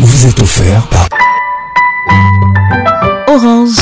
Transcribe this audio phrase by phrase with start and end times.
[0.00, 1.08] vous êtes offert par
[3.28, 3.76] Orange.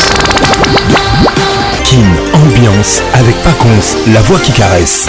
[1.84, 5.08] Kim Ambiance avec Paconce, la voix qui caresse.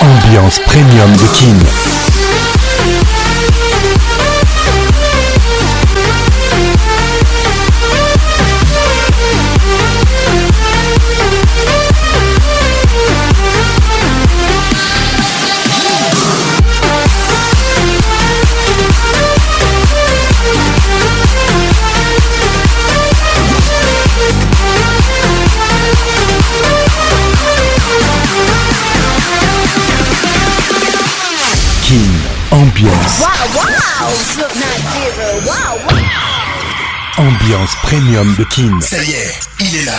[0.00, 1.60] Ambiance premium de Kim.
[37.18, 37.76] Ambiance.
[37.82, 38.72] premium de Kin.
[38.80, 39.92] Ça y est, il est là.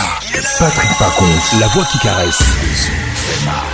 [0.58, 2.38] Patrick Pacons, la voix qui caresse.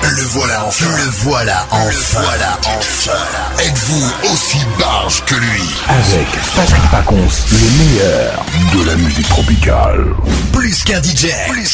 [0.02, 0.84] Le voilà enfin.
[0.94, 1.88] Le voilà enfin.
[2.20, 3.12] Le voilà enfin.
[3.60, 8.44] Êtes-vous aussi barge que lui Avec Patrick Pacons, le meilleur
[8.75, 10.04] de la musique tropicale.
[10.52, 11.28] Plus qu'un DJ,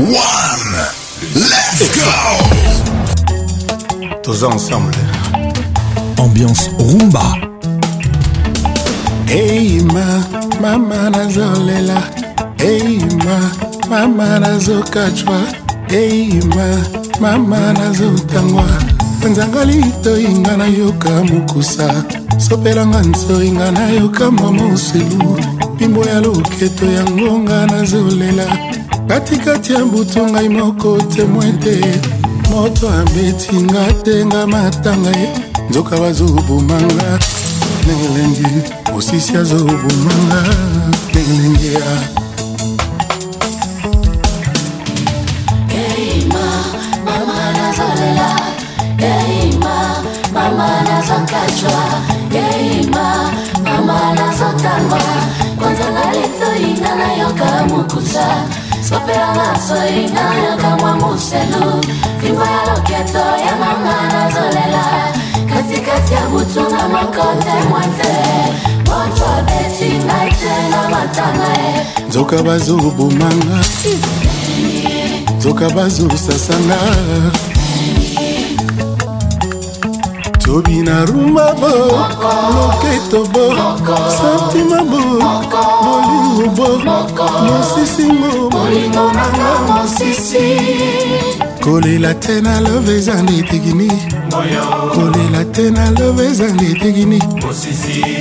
[0.07, 0.79] 1.
[1.35, 1.89] Let's
[3.29, 3.35] go!
[4.23, 4.91] Tous ensemble.
[6.17, 7.37] Ambiance Roomba
[9.29, 10.19] Hey ma,
[10.59, 12.01] ma manager est là.
[12.67, 13.51] eyima
[13.89, 15.41] mama nazokatwa
[15.89, 16.77] eyima
[17.19, 18.65] mama nazotangwa
[19.31, 22.03] nzanga litoyinga nayoka mokusa
[22.37, 25.37] sopelanga nzoyinga nayoka mwa moselu
[25.73, 28.57] mpimbo ya loketo ya ngonga nazolela
[29.07, 31.81] katikati ya mbutu ngai moko temwe te
[32.51, 35.29] moto abeti nga te nga matanga ye
[35.69, 37.19] nzoka bazobomanga
[37.83, 38.47] ndenge elengi
[38.97, 40.43] osisi azobomanga
[41.11, 42.20] ndenge elengi ya
[57.41, 58.25] yaka mokusa
[58.89, 61.83] sopela na soina yaka mwa moselu
[62.21, 64.83] fimbo ya loketo ya manga nazolela
[65.49, 68.13] katikati ya butu na makote mwa te
[68.83, 73.59] botobetinga te na matanga e nzoka bazobomanga
[75.37, 76.77] nzoka bazosasanga
[80.51, 81.69] lobi na rumba bo
[82.55, 83.43] loketo bo
[84.17, 84.99] santima bo
[85.83, 86.91] bolingo bo
[87.47, 90.49] mosisi mo bolingo nanga mosisi
[91.63, 93.91] kolela te na love ezanga etekini
[94.93, 97.19] kolela te na love ezanga etekini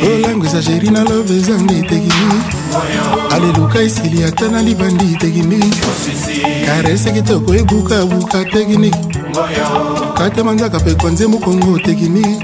[0.02, 2.30] kolango esageri na love ezanga etekini
[3.34, 5.58] aleluka esili ata na libandi etekini
[6.66, 9.09] karese kitoko ebukabuka teknike
[10.16, 12.38] kate mandiaka mpe konzi mokongo tekini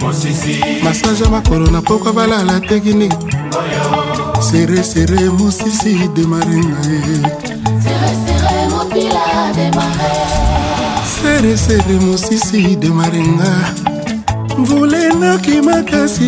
[0.85, 3.09] masage makolo na pokwa balala tekini
[4.51, 7.21] sere sere mosisi demare ngai
[11.05, 13.96] sere sere mosisi demare ngai
[14.59, 16.21] mvula enoki makasi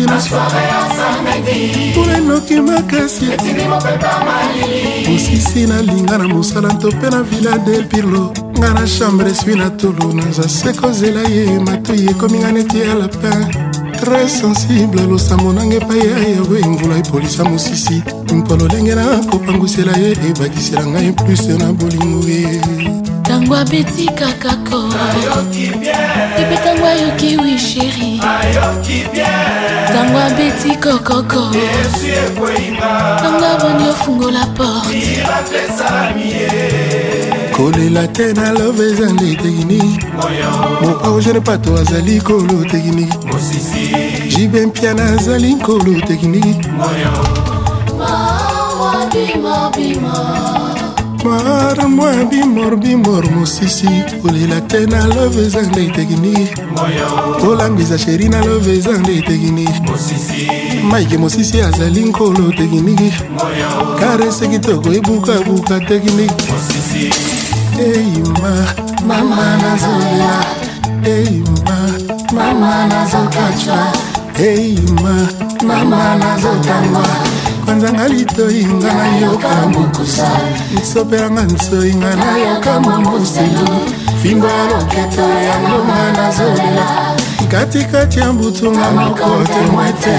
[1.89, 3.25] mvula enoki makasi
[5.07, 9.69] mosisi nalinga na mosala nto mpe na villa de pirlo ngai na chambre esui na
[9.69, 13.45] tolo naza se kozela ye matoi ekominga neti ya lapin
[13.99, 18.03] tres sensible losambo nanga epai ya yawe mvula epolisa mosisi
[18.33, 22.61] mpolo lenge nakopangwisela ye ebakisela ngai plus na bolingo ye
[23.39, 24.83] ntango abeti kakako
[26.37, 28.19] epetango ayoki wi sheri
[29.89, 32.75] ntango abeti kokoko e
[33.19, 35.21] ntango aboni ofungola porte
[37.51, 40.05] kolela te na love ezande teknike
[40.81, 43.17] moaugene pato azali nkolo teknike
[44.27, 46.69] jibe mpiana azali nkolo teknike
[51.25, 53.87] marmoi bimor bimor mosisi
[54.21, 56.47] kolela te na love eza nde etekini
[57.41, 59.69] kolangisa sheri na love eza nde etekini
[60.83, 63.13] maike mosisi azali nkolo tekiniki
[63.99, 66.45] karese kitoko ebukabuka tekiniki
[67.85, 68.53] eima
[69.07, 70.33] mama nazolela
[71.13, 71.79] eima
[72.35, 73.79] mama nazokacwa
[74.45, 75.17] eima
[75.67, 77.28] mama nazotangwa
[77.69, 83.67] panzanga litoyinga nayokaisopelanga nsoyinga nayoka mombuselu
[84.21, 86.87] fimbo ya loketo ya ngonga nazolela
[87.51, 90.17] katikati ya mbutunga moko temwete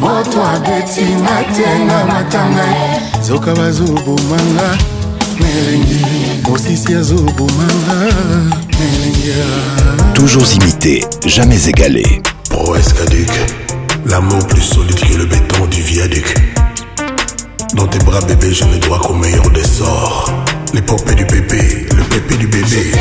[0.00, 2.64] moto abetinga tenga matanga
[3.26, 4.68] zoka bazobomanga
[5.40, 6.00] melenge
[6.48, 7.94] mosisi azobomanga
[8.80, 9.40] melenge
[10.14, 10.94] toujours imité
[11.36, 12.06] jamais égalé
[12.50, 13.28] proes caduc
[14.10, 16.30] l'amour plus solide que le béton du viaduc
[17.74, 20.30] Dans tes bras bébé, je ne dois qu'au meilleur des sorts.
[20.74, 22.92] L'épopée du bébé, le pépé du bébé.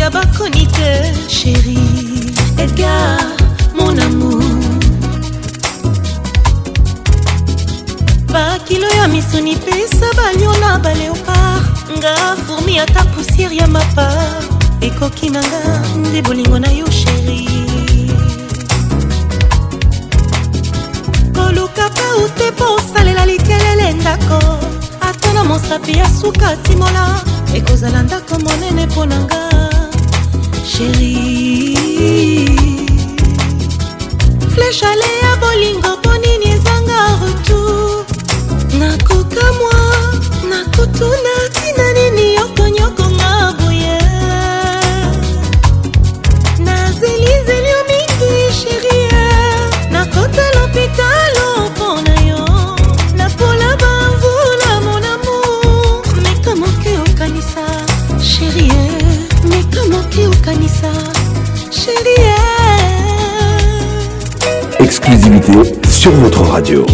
[0.00, 1.76] ya bakroniker chéri
[2.56, 3.20] edgar
[3.78, 4.42] mon amour
[8.32, 11.60] bakilo ya misuni pesa balio na baleopar
[12.00, 12.14] nga
[12.46, 14.16] fourmi ata poussière ya mapar
[14.80, 15.62] ekoki na nga
[16.00, 17.44] nde bolingo na yo chéri
[21.36, 24.40] koluka mpe ute mpo osalela likelele ndako
[25.08, 27.20] ata na mosapi ya suka timola
[27.54, 29.69] ekozala ndako monene mpo na ngai
[30.80, 31.14] chéri
[34.54, 38.04] flechale ya bolingo mpo nini ezanga retour
[38.80, 39.80] nakoka mwa
[40.50, 43.98] nakotuna tina nini yokonyokonga boye
[46.66, 49.20] nazeli zeli yo mingi chérie
[49.92, 51.29] nakota lhopital
[65.88, 66.84] sur notre radio.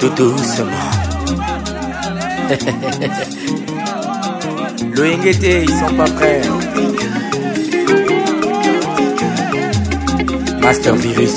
[0.00, 0.68] Tout doucement.
[4.96, 6.40] Le Ingété, ils sont pas prêts.
[10.60, 11.32] Master Virus.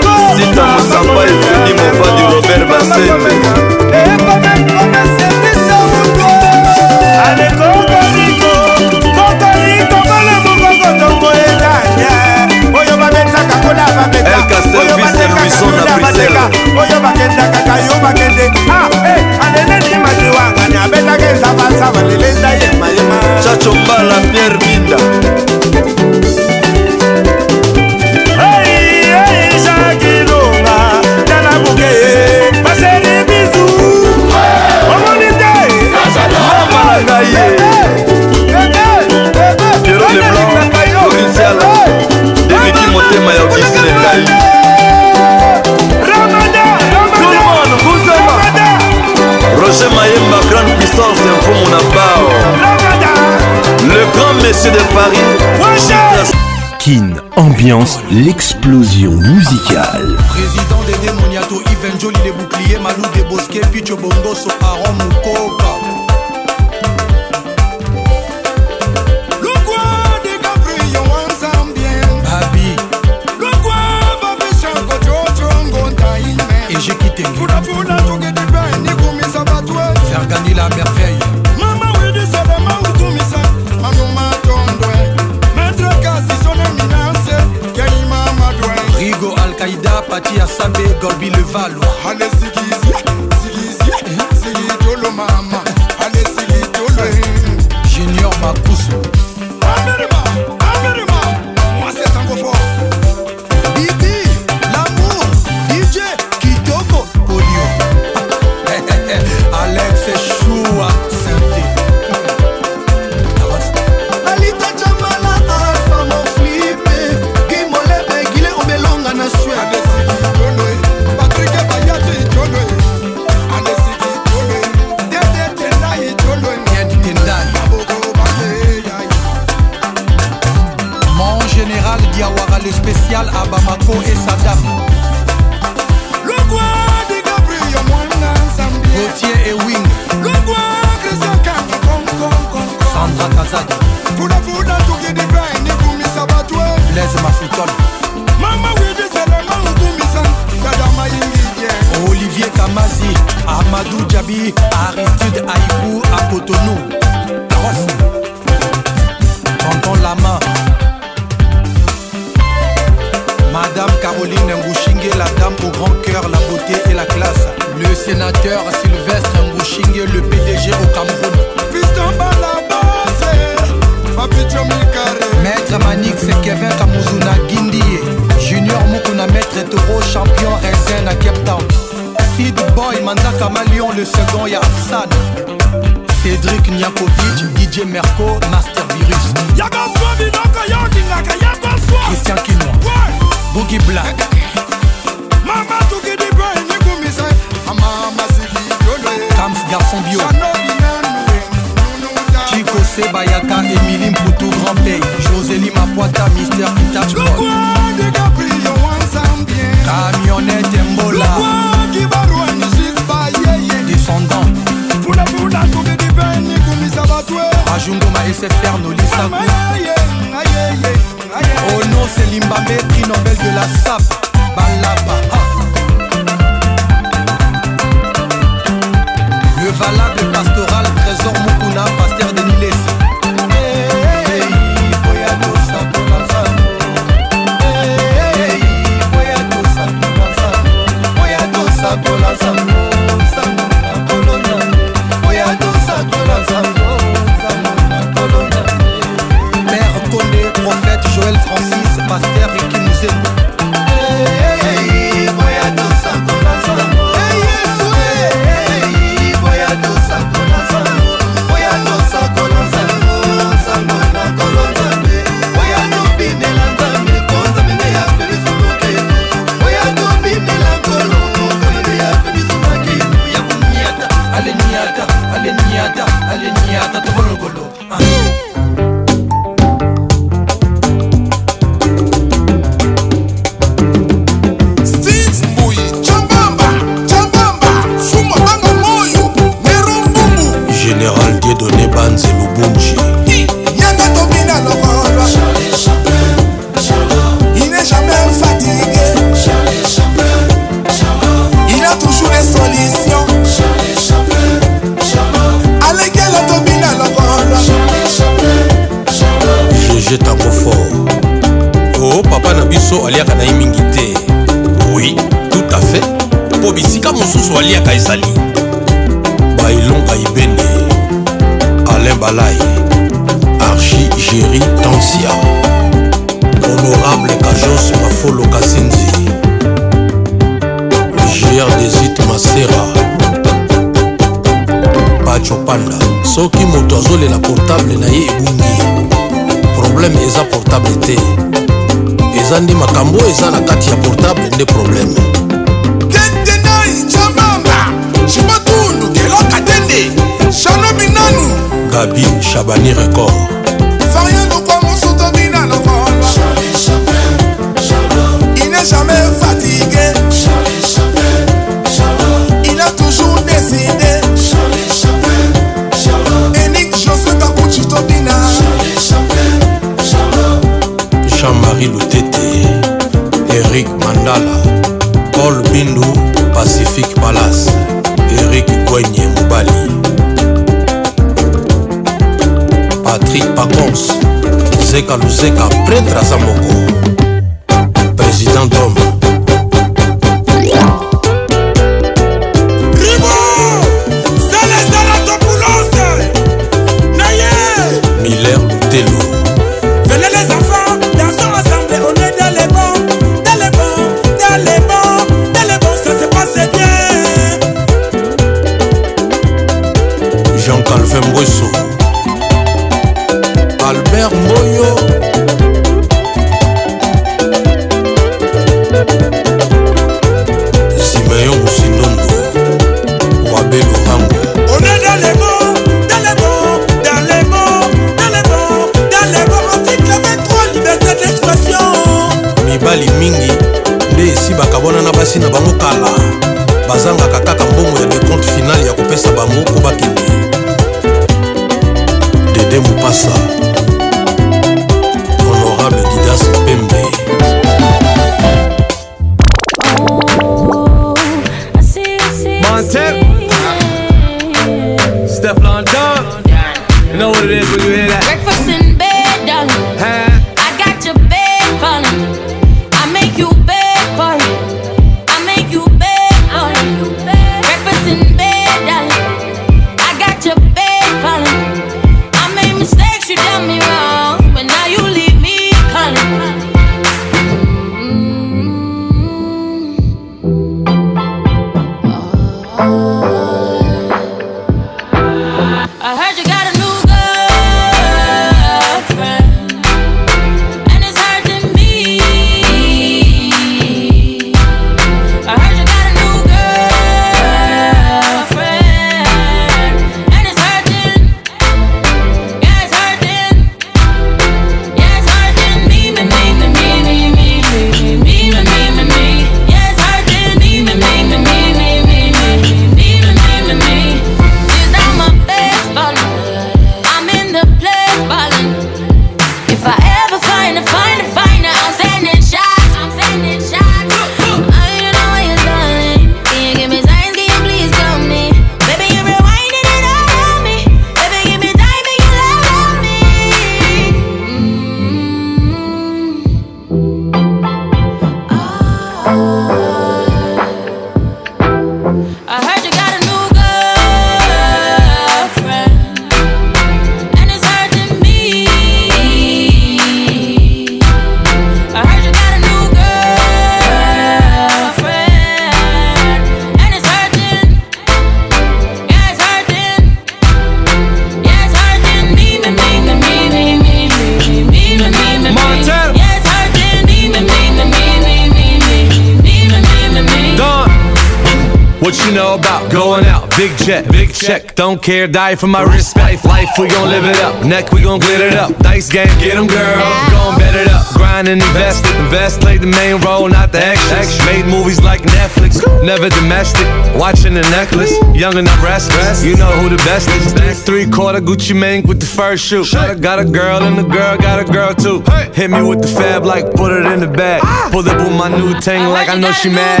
[574.78, 576.44] Don't care, die for my respect.
[576.44, 577.64] Life, we gon' live it up.
[577.66, 578.70] Neck, we gon' glitter it up.
[578.78, 580.04] Dice game, get them, girl.
[580.30, 581.04] Gon' bet it up.
[581.18, 582.06] Grind and invest.
[582.22, 584.30] Invest, play the main role, not the extras.
[584.46, 585.82] Made movies like Netflix.
[586.04, 586.86] Never domestic.
[587.18, 588.14] Watching the necklace.
[588.36, 589.44] Young and i restless.
[589.44, 590.54] You know who the best is.
[590.54, 592.84] Back three quarter Gucci Mane with the first shoe.
[592.88, 595.24] Got a girl and the girl got a girl too.
[595.54, 597.62] Hit me with the fab like put it in the bag.
[597.64, 597.88] Ah.
[597.90, 600.00] Pull up with my new thing like I know she mad.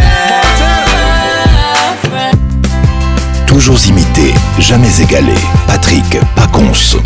[3.48, 4.07] Toujours imité.
[4.60, 5.34] jamais égalé.
[5.66, 6.96] Patrick Paconce.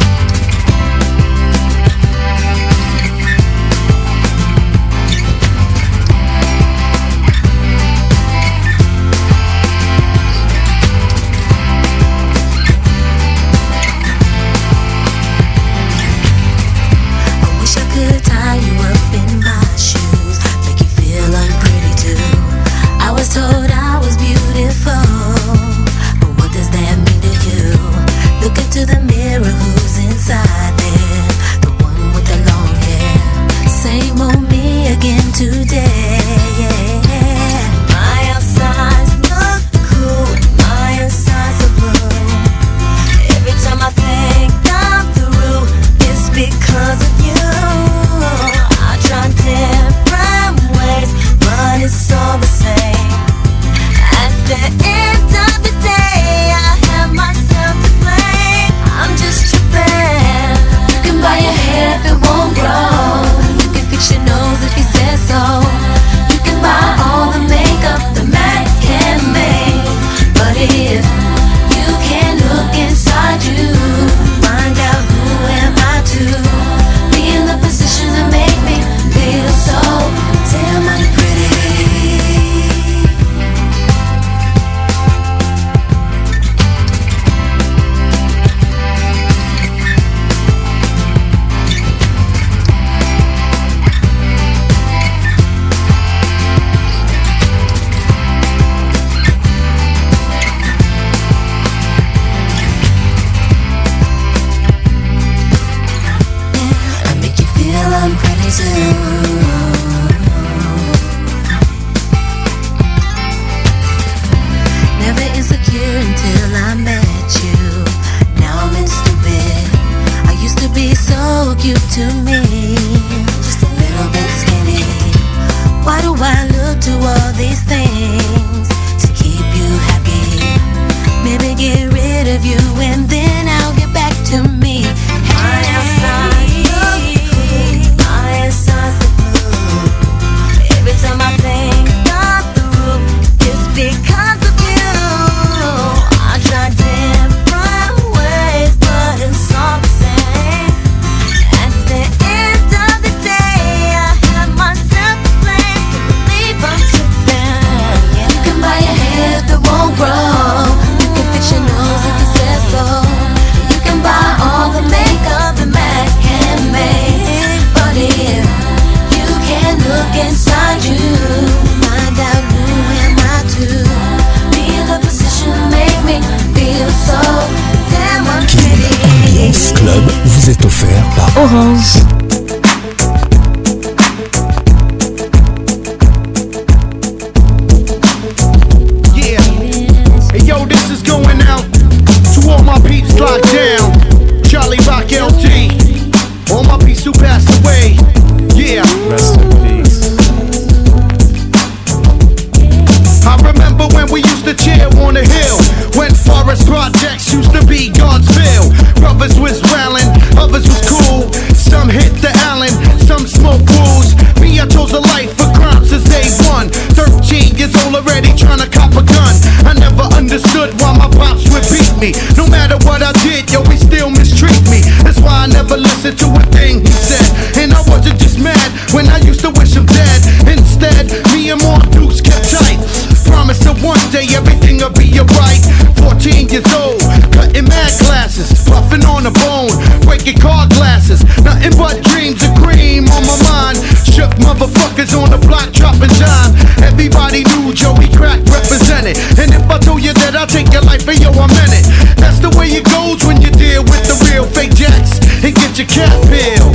[255.82, 256.70] you can't peel,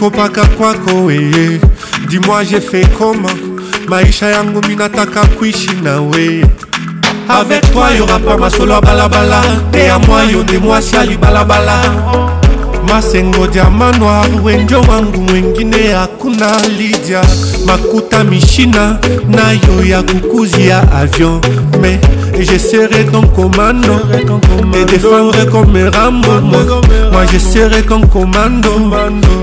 [0.09, 1.59] kupaka kwako weye
[2.07, 3.29] dimwa jefe koma
[3.87, 6.45] maisha yangu minataka kuishi na weye
[7.29, 11.79] avec toi y'aura pas masolo ya balabala mpe ya mwa yo nde mwasi alibalabala
[12.87, 17.21] masengo diama noir wenjo wangu mwengine hakuna lidia
[17.65, 18.99] makuta mishina
[19.29, 21.41] na yo ya kukuzi ya avion
[21.81, 21.99] mais
[22.35, 23.93] Et j'essaierai comme commando
[24.71, 26.41] Te défendre comme Rambo
[27.11, 28.69] Moi j'essaierai comme commando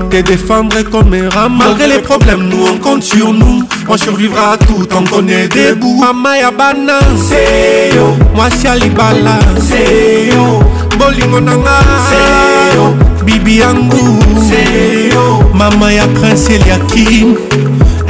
[0.09, 4.57] Te défendre comme Rambo Malgré les problèmes nous on compte sur nous On survivra à
[4.57, 10.59] tout tant qu'on est debout Amaya Bana Seyo Moi Sialibala Seyo
[10.99, 11.79] Bolingo Nanga
[12.09, 14.19] Seyo Bibi Yangu
[14.49, 17.35] Seyo Mama ya Prince Eliakim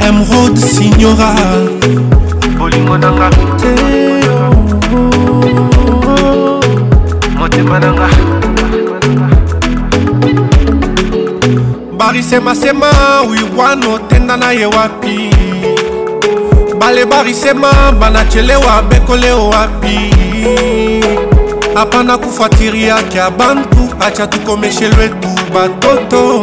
[0.00, 1.34] Emerald Signora
[2.58, 3.91] Bolingo Nanga Seyo
[12.32, 12.86] semasema
[13.30, 15.30] wiwana otenda na ye wapi
[16.78, 20.14] balebarisema banachelewa bekole wapi
[21.74, 26.42] hapana kufuatiri yake ya bantu acha tukomeshe lwetu batoto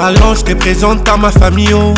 [0.00, 0.34] alors oh.
[0.34, 1.94] je te présente à ma famille oh.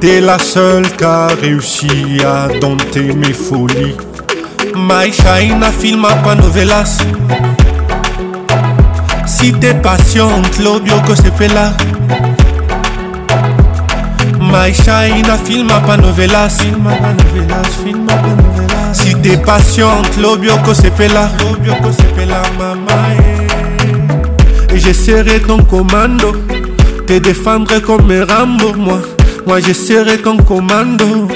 [0.01, 1.85] T'es la seule qui a réussi
[2.25, 3.97] à dompter mes folies.
[4.73, 6.99] My shine a filmé pas novelas.
[9.27, 11.73] Si t'es patiente, l'obio que c'est pela.
[14.39, 16.59] My shine a pas novelas.
[16.59, 17.69] pas novelas,
[18.07, 18.93] pas novelas.
[18.93, 23.17] Si t'es patiente, l'obio que c'est L'obio que c'est pela, maman.
[24.71, 24.75] Eh.
[24.75, 26.35] Et je serai ton commando.
[27.05, 29.01] Te défendrai comme Rambo, moi.
[29.49, 31.27] Moi je serai comme commando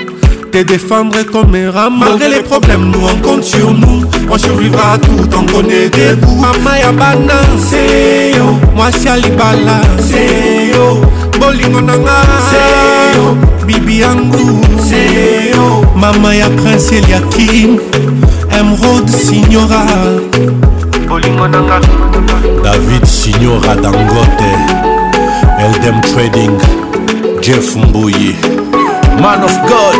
[0.52, 4.94] te défendre comme un ram Malgré les problèmes, nous on compte sur nous On survivra
[4.94, 11.02] à tout, on connaît des coups Mama ya bana, seyo Moi si alibala, seyo
[11.40, 13.36] Bolingo nanga, seyo
[13.66, 17.80] Bibi yangu, seyo Mama ya prince Eliakim
[18.52, 19.86] Emerald Signora
[21.10, 21.82] Bolingo nanga
[22.64, 24.54] David Signora Dangote
[25.60, 26.56] Eldem Trading
[27.44, 28.36] jeff mbuyi
[29.22, 29.98] man of god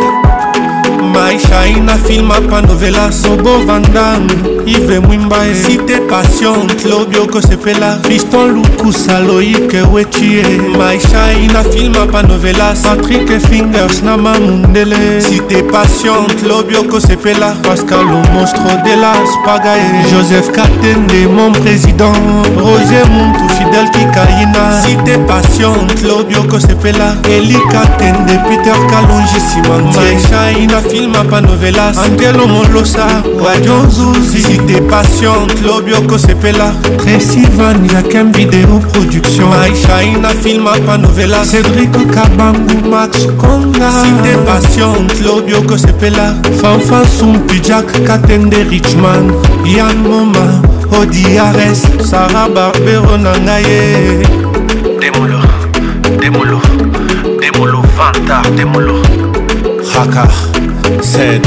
[1.14, 4.28] maisha inafilma pandovela sobo vandam
[4.66, 10.42] ive mwimba esite passion klobi okosepela fiston lukusa loike wetie
[10.78, 19.14] maisha inafilma pandovela patrik fingers na mamundele site passion klobi okosepela pascal omostro de la
[19.32, 22.16] spagae joseph katende mon président
[22.56, 31.96] roger montou modèle kikaina cité passion claudio kosepela elika tende peter kalonge simantieshaina filma panovelas
[31.98, 33.06] angelo molosa
[33.44, 36.72] radio zuzi cité passion claudio kosepela
[37.06, 46.34] resivani yakem video production aishaina filma panovela cédrico kabangu max konga cité passion claudio kosepela
[46.60, 49.32] fanfan sumpi jack katende richman
[49.64, 53.64] yan moma odiares sara barbero na ngai
[55.00, 55.40] demolo
[56.22, 56.58] demolo
[57.42, 58.98] demolo vanta demolo
[59.92, 60.24] haka
[61.12, 61.42] Zed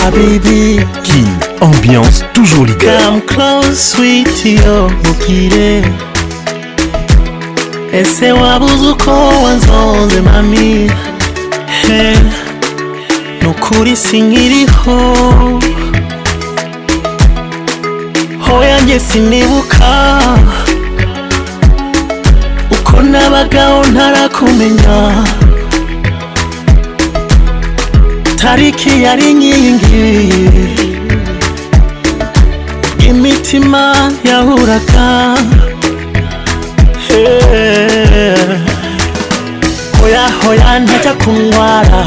[0.00, 0.60] habibi
[1.06, 1.22] qui
[1.66, 5.82] ambiance toujours leader come close sweet yo mokile
[8.00, 9.12] esewa buzuko
[9.44, 10.90] wanzonze mami
[11.86, 12.18] hey.
[13.42, 15.71] nukuri singiriho
[18.52, 20.20] amaboko yanjye sinibuka
[22.74, 24.96] uko nabagaho ntarakumenya
[28.40, 30.14] tariki yari inkingi
[33.08, 33.82] imitima
[34.30, 35.08] yahuraga
[40.00, 42.00] hoya hoya ntajya kundwara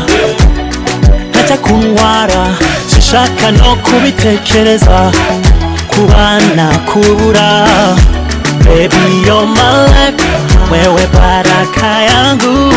[1.30, 2.41] ntajya kundwara
[2.89, 4.96] sinshaka no kubitekereza
[5.96, 7.68] kuwa na kura
[8.66, 10.28] baby o my life
[10.72, 12.74] wewe baraka yangu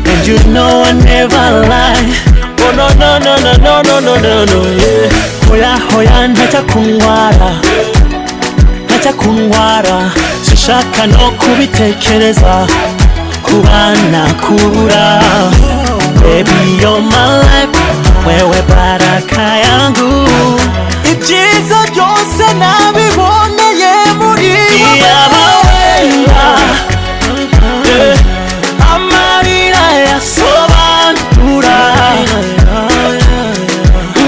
[0.07, 2.34] and you know I never lie.
[2.67, 5.13] Oh no no no no no no no no no yeah.
[5.49, 7.51] Hoya hoya ntacha kungwara
[8.87, 10.09] ntacha kungwara
[10.41, 12.67] sinshaka no kubitekereza
[13.43, 15.03] kubana kura.
[16.21, 17.79] Baby you're my life
[18.27, 20.29] wewe baraka yangu
[21.11, 24.53] ibyiza byose nabiboneye muri
[25.03, 26.33] wowe
[28.95, 30.64] amarira yasohoye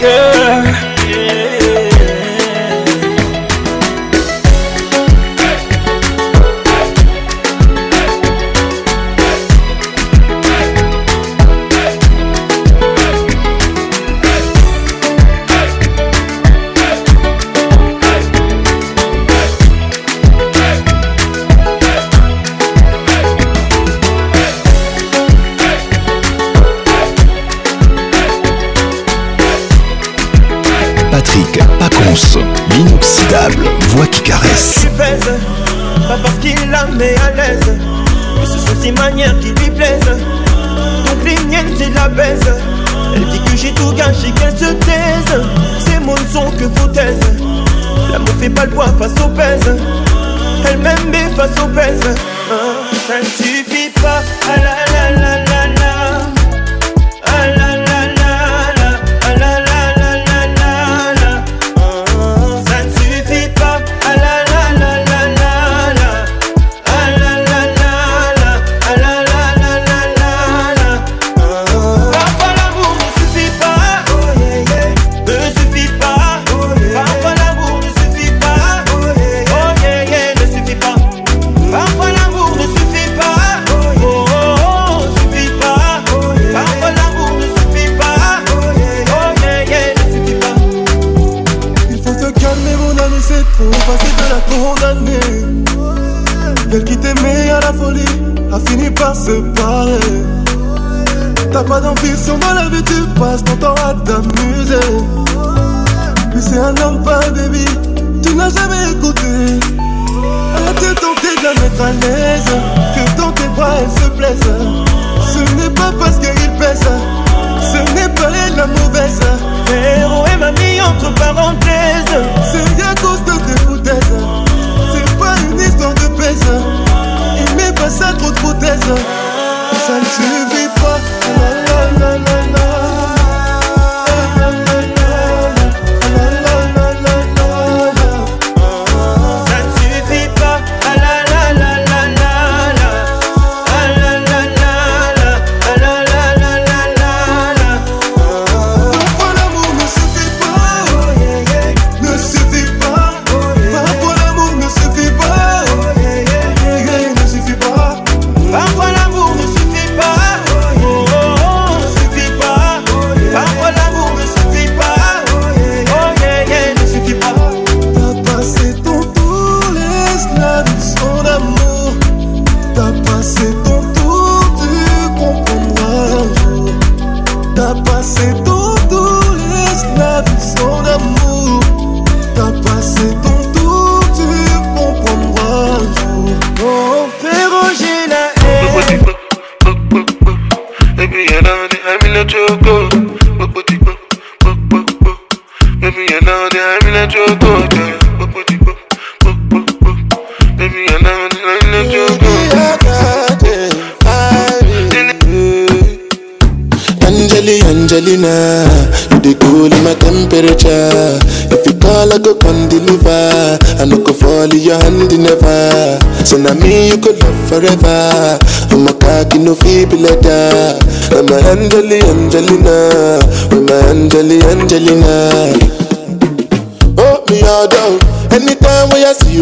[0.00, 0.81] girl
[49.34, 49.70] pèse.
[50.68, 52.00] Elle m'aime, mais face au pèse.
[52.50, 53.61] Ah, celle-ci.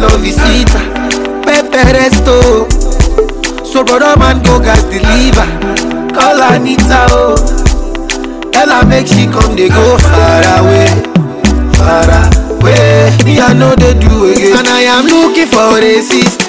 [0.00, 0.78] love visita
[1.44, 2.66] Pepe resto
[3.64, 5.46] So brother man go gas deliver
[6.14, 7.34] Call Anita oh
[8.52, 10.88] Tell her make she come they go far away
[11.76, 12.06] Far
[12.52, 16.46] away Me I know they do again And I am looking for a sister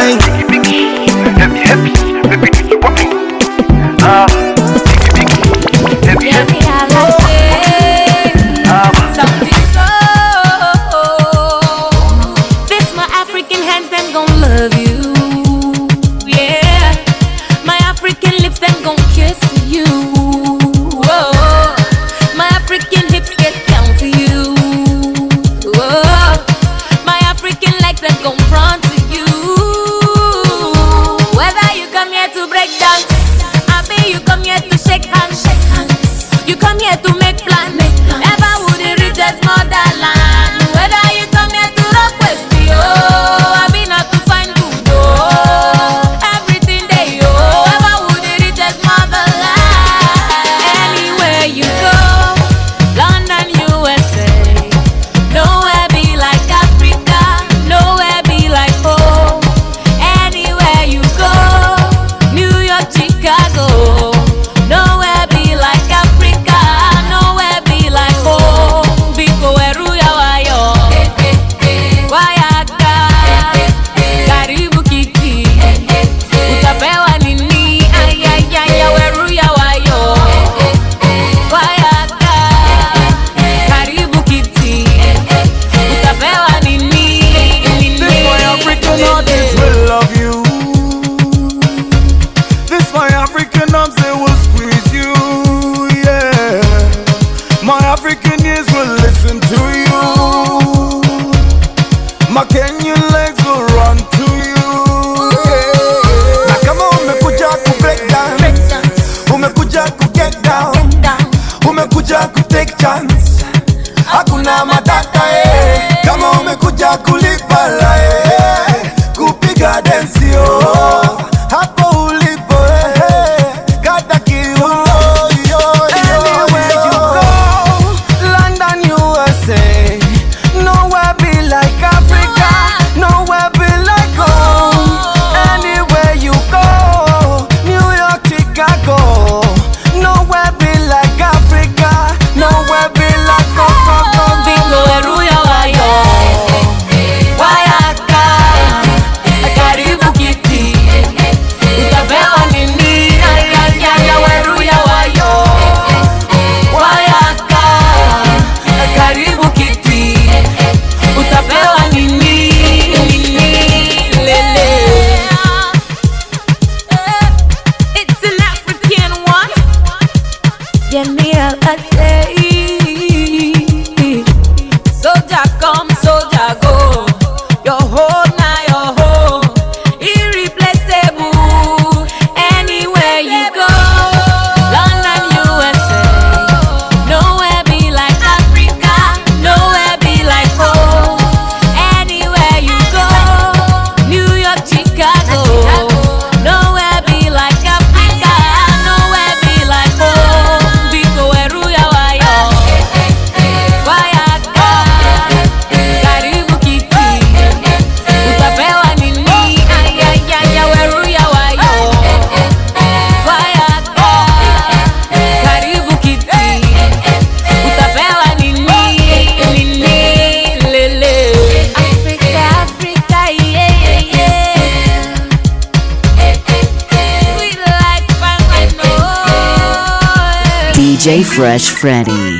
[231.34, 232.33] Fresh Freddy.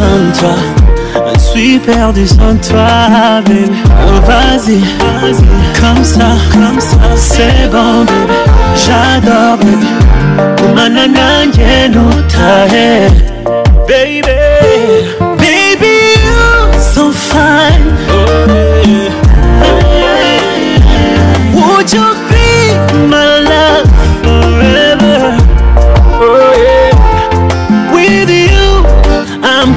[0.00, 0.56] sans toi.
[1.34, 3.70] Je suis perdu sans toi, bébé.
[3.84, 4.80] Oh, vas-y,
[5.20, 5.46] vas-y,
[5.80, 8.36] comme ça, comme ça, c'est bon, bébé.
[8.82, 9.88] J'adore, bébé.
[10.74, 13.10] Manana, yeno, tae,
[13.88, 14.39] baby.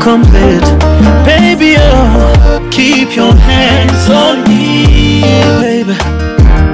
[0.04, 5.22] Baby, oh, keep your hands on me,
[5.64, 5.96] baby.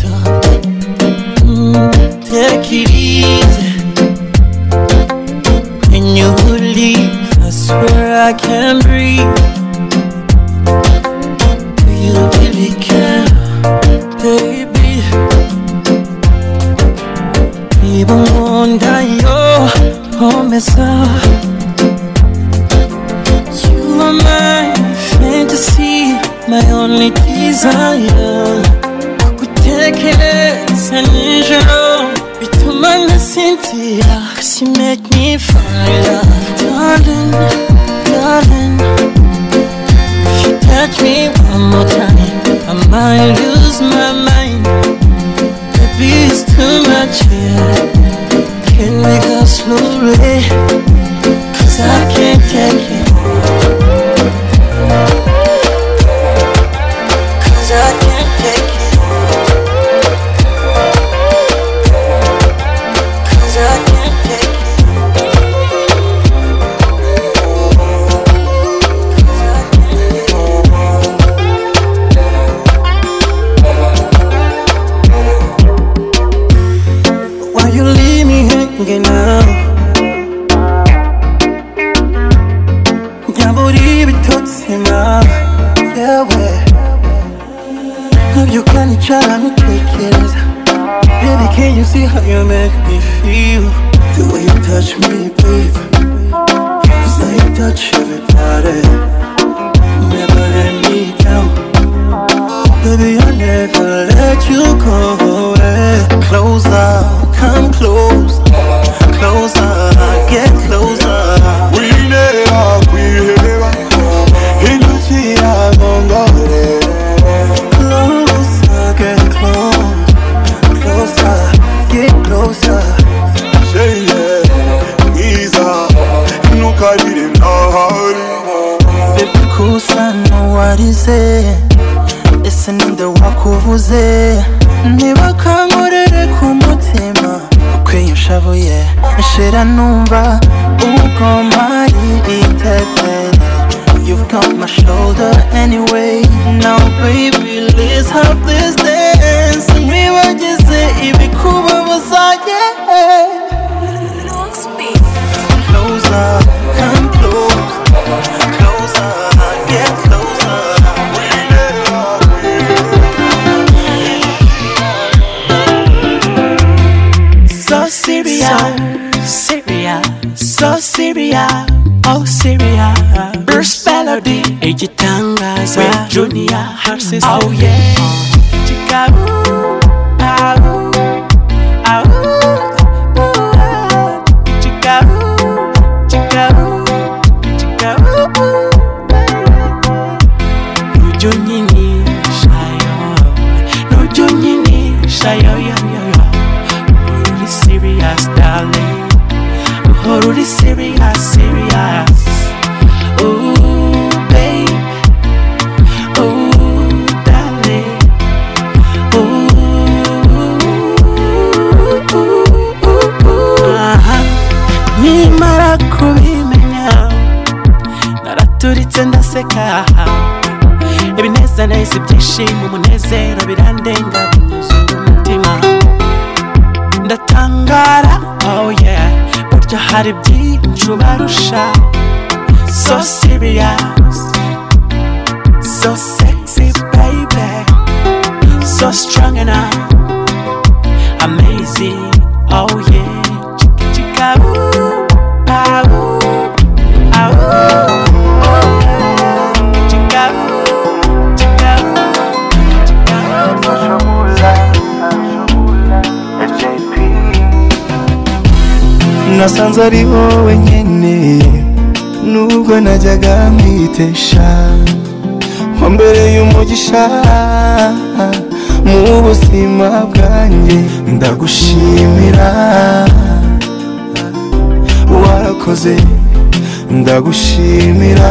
[277.18, 278.30] ndagushimira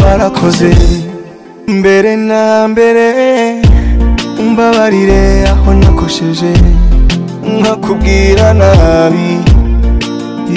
[0.00, 0.70] warakoze
[1.78, 3.04] mbere na mbere
[4.50, 5.22] mbabarire
[5.52, 6.50] aho nakosheje
[7.60, 9.28] nkakubwira nabi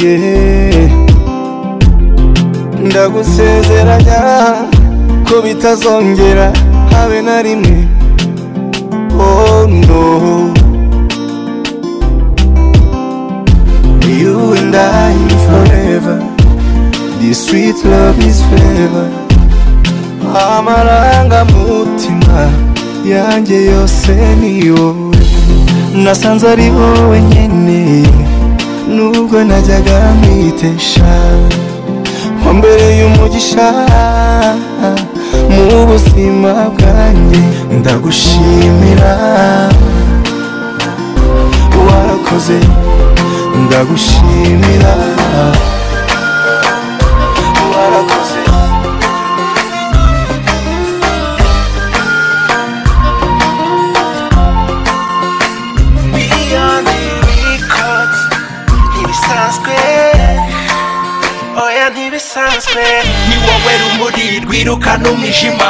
[0.02, 0.86] yeee
[2.86, 4.22] ndagusezeranya
[5.28, 6.48] ko bitazongera
[6.94, 7.78] habe na rimwe
[9.26, 10.04] oh no
[14.20, 14.38] you
[16.02, 16.18] forever.
[17.20, 19.08] This sweet love is forever.
[20.32, 22.50] Amarangamutima
[23.06, 25.16] yanjye yose ni wowe
[26.04, 28.08] nasanze ari wowe nyine
[28.88, 31.16] nubwo najyaga mwitesha
[32.40, 33.68] nko mbere y'umugisha
[35.54, 37.42] mu buzima bwanjye
[37.80, 39.14] ndagushimira
[41.88, 42.60] warakoze
[43.66, 44.94] ndagushimira
[64.62, 65.70] twirukane umwijima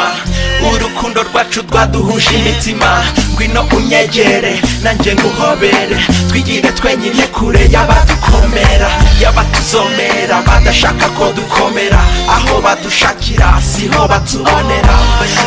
[0.73, 2.89] urukundo rwacu rwaduhuje imitima
[3.33, 4.53] ngwino unyegere
[4.83, 5.97] nanjye nguhobere
[6.29, 8.89] twigire twenyine kure y'abadukomera
[9.21, 12.01] y'abatuzomera badashaka ko dukomera
[12.35, 14.95] aho badushakira siho batubonera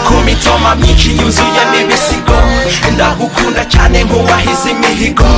[0.07, 2.39] ku mitoma myinshi yuzuye n'ibisigo
[2.95, 5.29] ndagukunda cyane nk'uwahize imihigo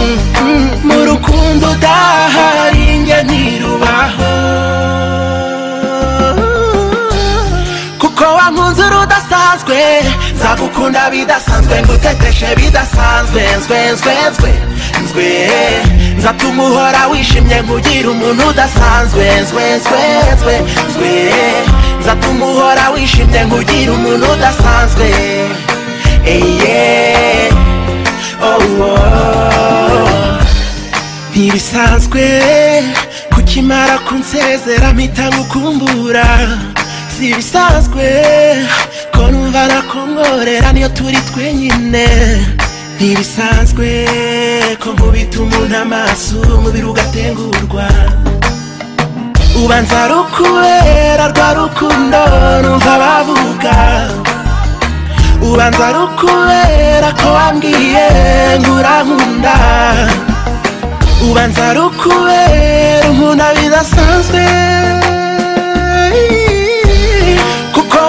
[0.88, 4.30] mu rukundo udahari njye ntirubaho
[8.50, 9.76] nkunzura udasanzwe
[10.36, 14.52] nzagukunda bidasanzwe nguteteshe bidasanzwe nzwe nzwe nzwe
[15.04, 15.28] nzwe
[16.18, 20.02] nzatuma uhora wishimye nk'ugira umuntu udasanzwe nzwe nzwe
[20.34, 20.54] nzwe
[20.88, 21.10] nzwe
[22.00, 25.06] nzatuma uhora wishimye nk'ugira umuntu udasanzwe
[26.34, 26.76] eye
[31.30, 33.34] ntibisanzwe oh, oh.
[33.34, 36.26] kuko imara kunsezera mpita ngukumbura
[37.16, 38.04] si ibisanzwe
[39.16, 42.04] ko numva arakongorera niyo turi twenyine
[42.96, 43.86] ntibisanzwe
[44.82, 47.86] ko nkubita umuntu amaso umubiri ugatengurwa
[49.64, 52.20] ubanza rukubera rwa rukundo
[52.62, 53.76] numva bavuga
[55.48, 58.04] ubanza rukubera ko wambwiye
[58.60, 59.54] nkurankunda
[61.28, 64.40] ubanza rukubera umuntu bidasanzwe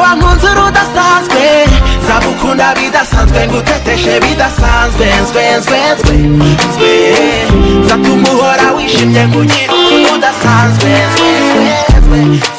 [0.08, 1.40] bamunzira udasanzwe
[2.08, 6.18] zabukunda bidasanzwe ngo uteteshe bidasanzwe nzwe nzwe nzwe
[6.70, 6.92] nzwe
[7.88, 12.57] zatuma uhora wishimye ngo ugire ukuntu udasanzwe nzwe nzwe nzwe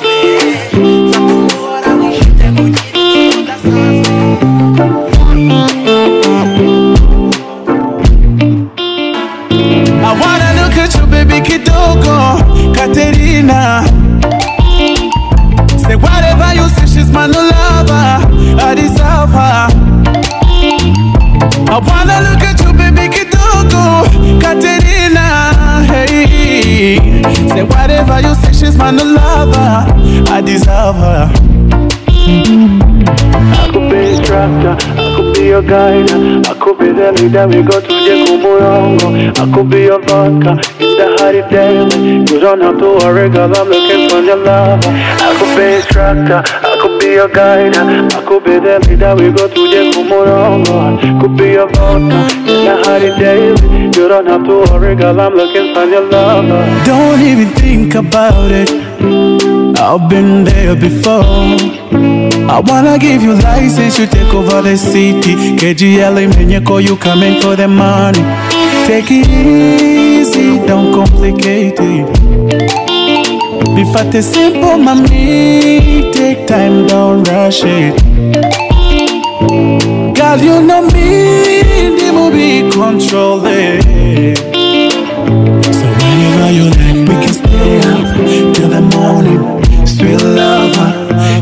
[21.80, 25.54] I wanna look at you, baby, Kidugu, Katerina,
[25.86, 26.96] hey.
[27.50, 29.86] Say whatever you say, she's my new lover.
[30.28, 31.30] I deserve her.
[33.54, 36.10] I could be his tractor, I could be your guide,
[36.46, 40.50] I could be the leader we go to the Kumurongo, I could be your vodka
[40.82, 42.16] in the hurry daily.
[42.26, 44.88] You don't have to worry, girl, I'm looking for your lover.
[44.88, 46.42] I could be his tractor
[47.08, 47.74] be your guide.
[47.76, 51.20] I could be the leader, we go to the Kumurongo.
[51.20, 53.94] Could be your partner in a hurry, David.
[53.96, 56.62] You don't have to worry, girl, I'm looking for your lover.
[56.86, 58.70] Don't even think about it.
[59.78, 61.26] I've been there before.
[62.56, 65.34] I wanna give you license, you take over the city.
[65.60, 68.22] KGL Menyeko, you coming for the money.
[68.86, 72.87] Take it easy, don't complicate it.
[73.64, 77.96] Be Before it's simple, mommy, take time, don't rush it.
[80.14, 81.58] Girl, you know me,
[81.98, 83.80] the movie be controlling.
[85.64, 89.42] So whenever you like, we can stay up till the morning.
[89.86, 90.94] Sweet lover,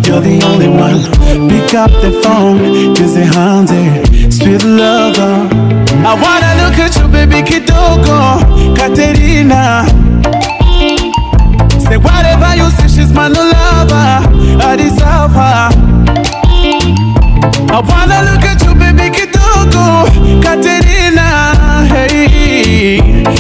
[0.06, 1.00] you're the only one.
[1.50, 4.32] Pick up the phone, cause it hands it.
[4.32, 5.48] Sweet lover.
[6.02, 8.40] I wanna look at you, baby kidogo,
[8.74, 10.05] Katerina.
[11.96, 14.28] And whatever you say, she's my new lover.
[14.62, 15.70] I deserve her.
[17.72, 21.54] I wanna look at you, baby, Kidugu, Katerina.
[21.88, 22.98] Hey,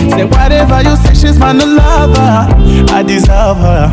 [0.08, 2.46] say whatever you say, she's my new lover.
[2.96, 3.92] I deserve her.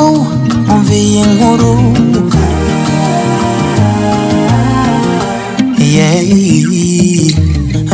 [0.00, 1.72] umviye inkuru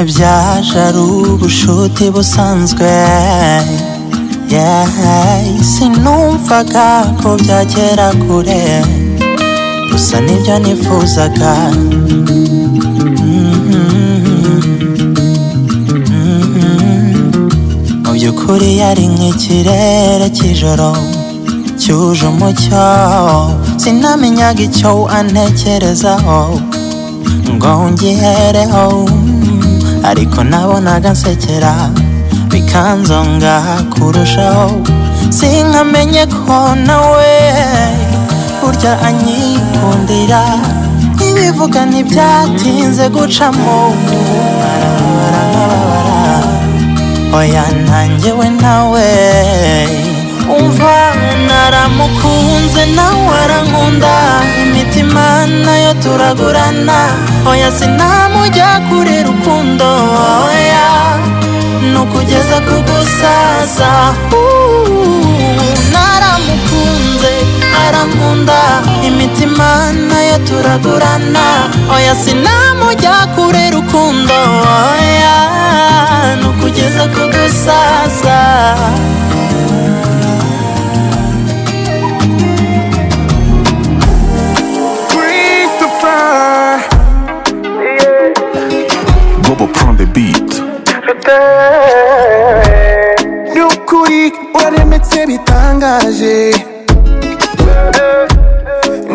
[0.06, 1.01] byaje ari
[1.32, 2.90] ubushuti busanzwe
[5.70, 6.89] sinumvaga
[7.20, 8.62] ko byagera kure
[9.90, 11.52] gusa nibyo nifuzaga
[18.02, 20.90] mu by'ukuri yari nk'ikirere cy'ijoro
[21.81, 22.85] cyuje umucyo
[23.82, 26.40] sinamenyaga icyo antekerezaho
[27.57, 28.86] ngo ngihereho
[30.11, 31.73] ariko nabonaga nsekera
[32.52, 33.55] bikanzonga
[33.93, 34.69] kurushaho
[35.36, 36.55] sinkamenye ko
[36.86, 37.32] nawe
[38.61, 40.43] burya anyikundira
[41.28, 43.77] ibivuga ntibyatinze gucamo
[44.61, 46.40] barabara nk'ababara
[47.40, 49.09] oya ntangewe nawe
[50.59, 50.94] umva
[51.47, 54.12] naramukunze nawe arankunda
[54.62, 56.98] imitima nayo turagurana
[57.51, 59.90] oya sinamujya kure rukundo
[60.55, 60.86] oya
[61.93, 63.93] nukugeza ku gusaza
[65.94, 67.32] naramukunze
[67.86, 68.59] arankunda
[69.09, 69.70] imitima
[70.09, 71.47] nayo turagurana
[71.97, 74.39] oya sinamujya kure rukundo
[74.77, 75.39] oya
[76.43, 78.40] nukugeza ku gusaza
[90.01, 90.51] the beat
[93.55, 94.22] ni ukuri
[94.55, 96.36] waremetse bitangaje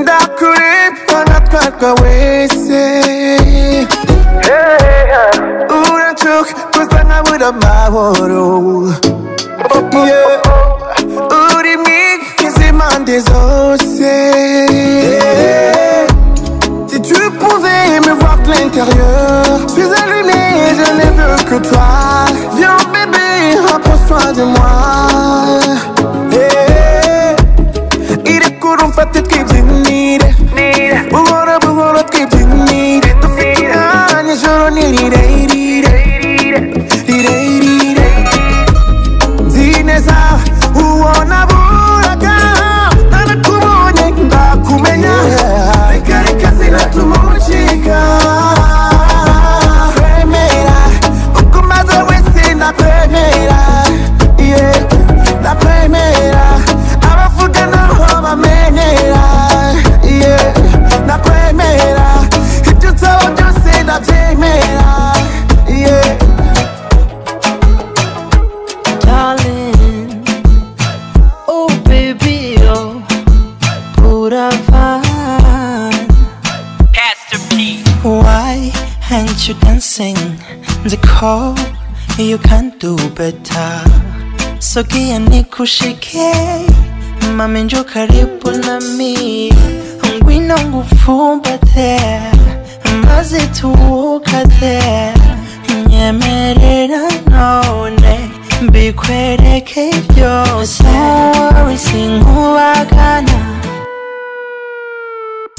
[0.01, 2.81] ndakurebwa nkatwarwa wese
[5.79, 8.45] urancuka gusa nkabura amahoro
[11.55, 11.89] uri mu
[12.67, 14.13] impande zose
[18.63, 19.43] intérieur.
[19.67, 22.25] Je suis allumé, je n'ai veux que toi.
[22.55, 25.15] Viens bébé, rapproche-toi de moi.
[83.25, 83.83] kupeta,
[84.59, 86.29] sogea nikushike,
[87.35, 89.51] mama njoo karibu nami,
[90.17, 91.95] ngwino ngufumbate,
[93.03, 94.77] maze tuwukate,
[95.89, 98.29] nyemerera none
[98.61, 100.85] mbikwereke byose,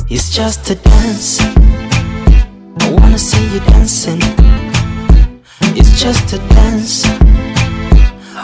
[0.08, 1.40] It's just a dance.
[2.80, 4.22] I wanna see you dancing.
[5.76, 7.25] It's just a dance.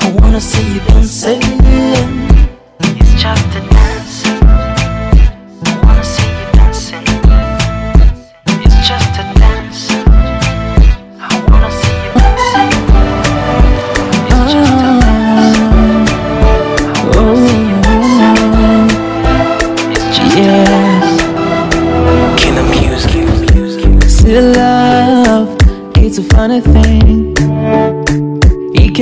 [0.05, 1.41] I wanna see you dancing.
[2.81, 4.22] It's just a dance.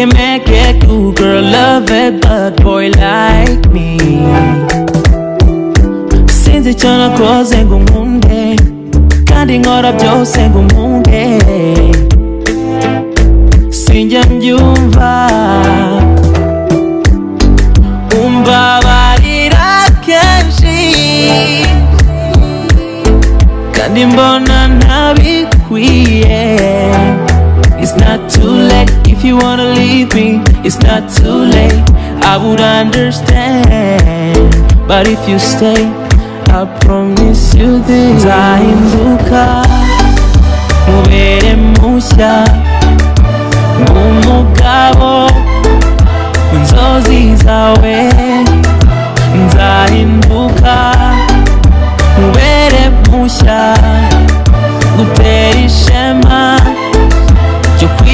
[0.01, 4.41] can make it do Girl, love it, but boy, like me go
[6.41, 8.57] Sinzi chana kwa zengu munde
[9.25, 11.25] Kandi ngora bjo sengu munde
[13.71, 15.27] Sinja mjumva
[18.27, 20.95] Umbabarira kenshi
[23.73, 24.80] Kandi mbona
[29.31, 31.85] you wanna leave me, it's not too late.
[32.33, 34.51] I would understand,
[34.89, 35.83] but if you stay,
[36.49, 38.11] I promise you this.
[38.25, 39.47] Nzaimbuka
[40.93, 42.45] mubere mushya
[43.91, 45.31] umugabo
[46.57, 47.97] inzozi zawe
[49.45, 50.77] nzahinduka
[52.21, 53.59] mubere mushya
[54.97, 56.61] gutera ishema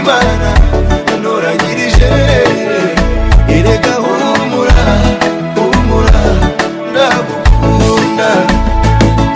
[0.00, 0.50] imana
[1.22, 2.08] noragirije
[3.56, 4.82] erega humura
[5.56, 6.22] humura
[6.90, 8.28] ndagukunda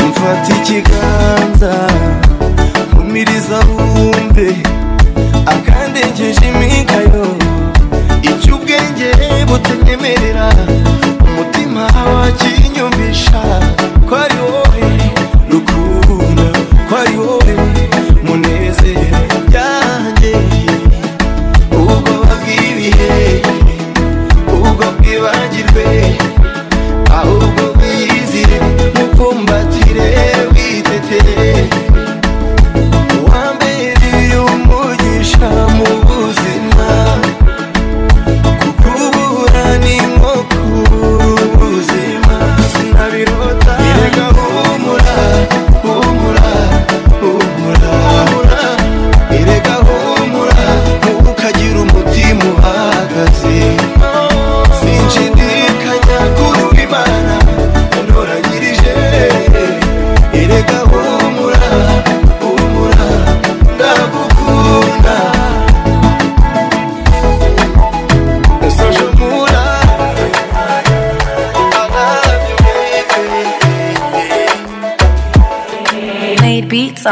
[0.08, 1.72] mfata ikiganza
[3.00, 4.48] umiriza wumbe
[5.54, 7.24] akandengeje imikayo
[8.30, 9.10] icy'ubwenge
[9.48, 10.46] butanyemerera
[11.26, 11.82] umutima
[12.14, 13.42] wakinyumisha
[14.08, 14.33] kwari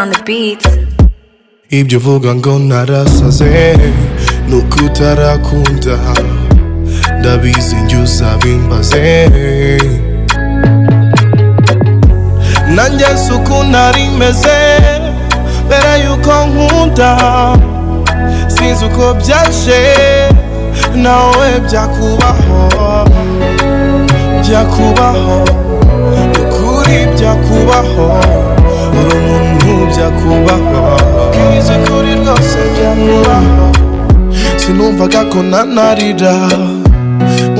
[0.02, 0.68] on the beats.
[1.70, 3.74] ibyovuga ngo narasaze
[4.48, 5.96] ni uko utarakunda
[7.18, 9.08] ndabizi njye uzabimbaze
[12.74, 14.58] nanjye si uko nari meze
[15.66, 17.08] mbere yuko nkunda
[18.54, 19.82] sinzi uko byaje
[21.04, 22.60] nawe byakubaho
[24.42, 25.38] byakubaho
[26.42, 28.51] ukuri byakubaho
[28.98, 30.82] uri umuntu byakubaho
[31.44, 33.56] nkize kuri rwose byakubaho
[34.60, 36.34] sinumvaga ko nanarira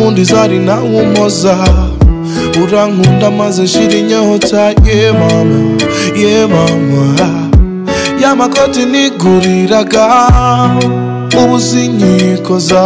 [0.04, 1.54] undi zari nawe umoza
[2.62, 5.58] urankunda maze shira inyota ye mama
[6.22, 7.04] ye mama
[8.22, 10.04] y'amakoti niguriraga
[11.40, 12.82] ubu sinyikoza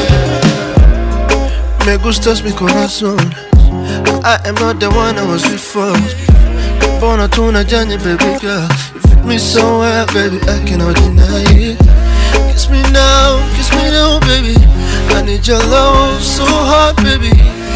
[1.86, 3.18] Me gustas mi corazón.
[4.24, 5.98] I am not the one I was before.
[7.00, 8.66] Born a tuna journey, baby girl.
[8.94, 11.78] You fit me so well, baby, I cannot deny it.
[12.52, 14.56] Kiss me now, kiss me now, baby.
[15.14, 17.53] I need your love so hard, baby.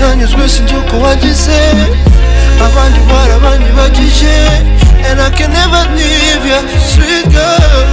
[0.00, 1.58] baranyuzwe sinjye uko wagize
[2.66, 4.34] abandi barabanye bagije
[5.08, 6.60] and I can never leave you
[6.92, 7.86] sweet girl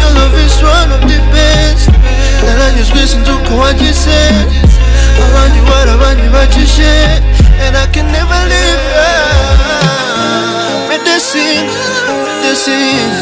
[0.00, 4.18] your love is one of the best and naranyuzwe sinjye uko wagize
[5.24, 6.92] abandi barabanye bagije
[7.64, 9.12] and I can never leave you
[10.90, 11.68] medicine
[12.26, 13.14] medicine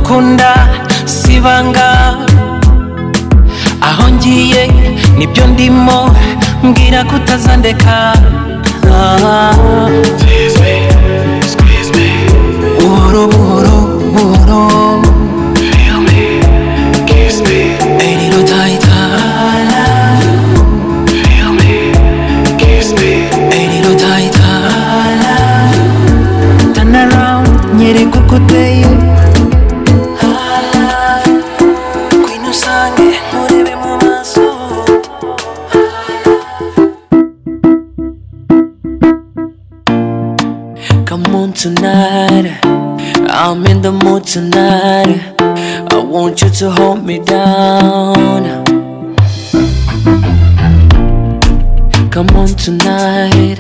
[0.08, 0.54] gukunda
[1.06, 1.90] sibanga
[3.90, 4.62] aho ngiye
[5.18, 6.00] nibyo ndimo
[6.64, 7.96] mbwira ko utazandeka
[12.80, 13.78] buhoro buhoro
[14.16, 15.07] buhoro
[44.34, 48.66] tonight I want you to hold me down
[52.12, 53.58] Come on tonight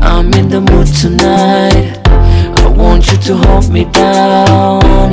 [0.00, 5.12] I'm in the mood tonight I want you to hold me down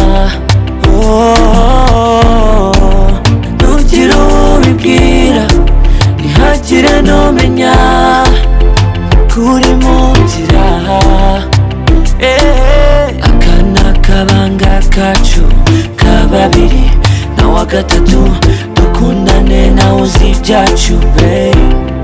[3.57, 5.45] ntugire oh, ubibwira
[6.17, 7.75] ntihagire n'umenya
[9.33, 10.67] kuri mu nzira
[12.35, 15.45] eh, aka ni akabanga kacu
[16.01, 16.85] kababiri
[17.37, 18.21] na wa gatatu
[18.77, 21.98] dukundane nawe uzi ibyacu babe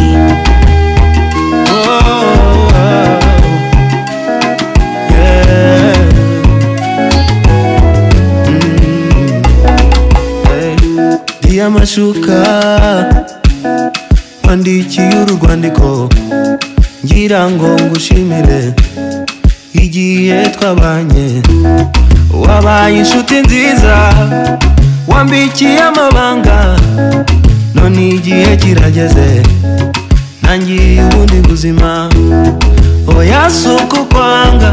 [11.62, 12.40] amashuka
[14.44, 16.10] wandikiye urwandiko
[17.06, 18.62] ngira ngo ngushimire
[19.84, 21.28] igihe twabanye
[22.46, 23.96] wabaye inshuti nziza
[25.12, 26.60] wambikiye amabanga
[27.76, 29.30] none igihe kirageze
[30.42, 31.92] ntangiye ubundi buzima
[33.16, 34.72] oya si ukwanga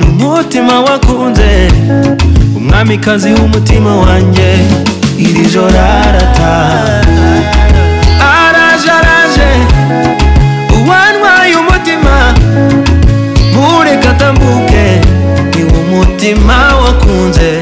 [0.00, 1.48] ni umutima wakunze
[2.58, 4.48] umwamikazi w'umutima wanjye
[5.26, 7.03] iri joro arataha
[16.32, 17.52] umutima wakunze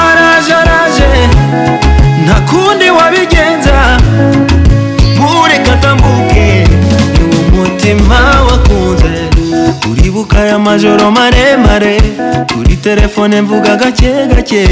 [0.00, 1.08] araje araje
[2.24, 3.98] nta kundi wabigenza
[5.12, 6.64] ntureka ni
[7.48, 9.12] umutima wakunze
[9.92, 12.00] uribuka aya majoro maremare
[12.54, 14.64] kuri telefone mvuga gake gake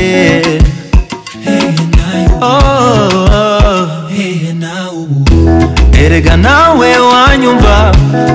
[6.04, 7.92] erega nawe wanyumva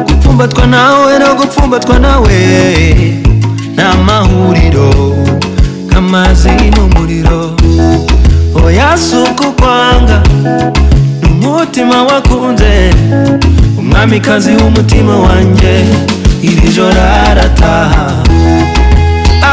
[0.08, 3.23] gupfumbatwa nawe no gupfumbatwa nawe
[3.78, 4.90] namahuriro
[5.94, 7.40] kamazi n'umuriro
[8.66, 10.18] oyasuku kwanga
[11.22, 12.72] n'umutima wakunze
[13.80, 15.74] umwamikazi w'umutima wanjye
[16.50, 18.04] iri joro arataha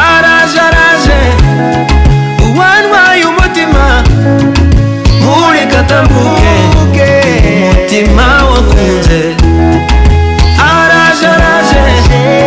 [0.08, 1.18] araje araje
[2.46, 3.82] uwanwaye umutima
[5.24, 9.20] muri katambuke umutima wakunze
[10.72, 12.39] araje araje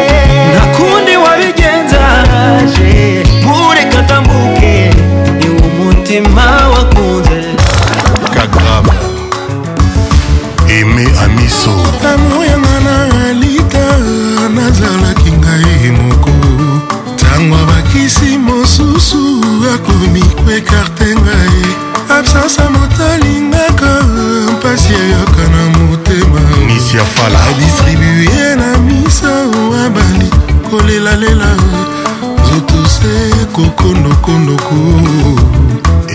[6.21, 7.43] mutima wakunze
[8.33, 8.97] kagrave
[10.67, 11.71] eme amiso
[12.13, 13.97] amour yanga na alita
[14.53, 16.31] nazalaki ngai moko
[17.13, 19.19] ntango abakisi mosusu
[19.73, 21.65] akomi koekarte ngai
[22.19, 23.91] absansa motalingaka
[24.57, 29.33] mpasi ayoka na motema misiafala adistribue na misa
[29.85, 30.29] abali
[30.71, 31.49] kolelalela
[32.51, 34.75] zotose kokondokondoko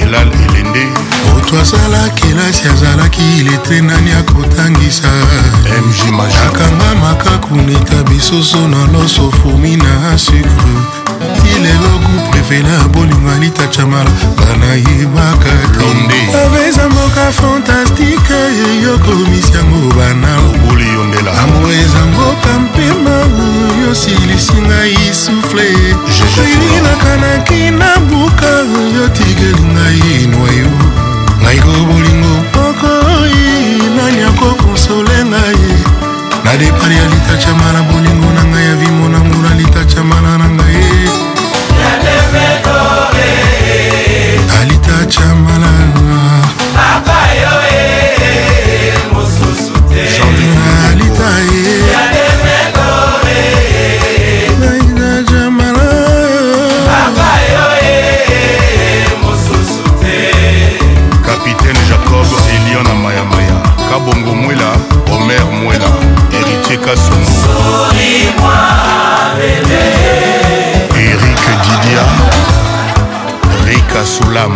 [0.09, 0.85] belal elende
[1.33, 5.09] moto azala kelasi azalaki iletre nani akotangisa
[5.85, 6.09] mj
[6.49, 10.98] akanga makaku neta bisoso na loso fumi na sucre
[11.49, 15.55] soki lelo kupréfela bolingo alita chamala banayebaka
[16.31, 20.37] te aveza mboka fantastike yeyo komisi yango bana
[21.43, 23.17] amour eza mboka mpema
[23.71, 25.69] oyo silisi ngai souffle
[26.43, 30.69] oyininaka naki na buka oyo tikeli ngai noyo
[31.43, 32.93] ngai ko bolingo moko
[33.97, 35.69] nani akokonsole ngai
[36.45, 40.68] na depari ya litachamala bolingo na ngai ya vimona ngula litachamala na ngai
[65.29, 65.93] mère Mouela,
[66.33, 67.19] héritier Kassono.
[70.97, 72.05] Eric Didia,
[73.67, 74.55] Rika Soulam,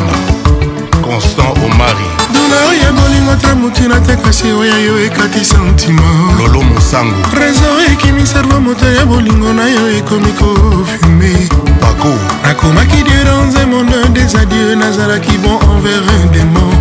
[1.03, 2.09] Constant Omari.
[2.33, 6.03] dolar ya bolingo te motina te kasi oya yo ekati santima
[6.39, 11.33] lolo mosango trésor ekimiservo moto ya bolingo na yo ekomi kofume
[11.81, 12.13] bako
[12.45, 16.73] nakomaki dieu dans un monde des adieux nazalaki bon envers un démon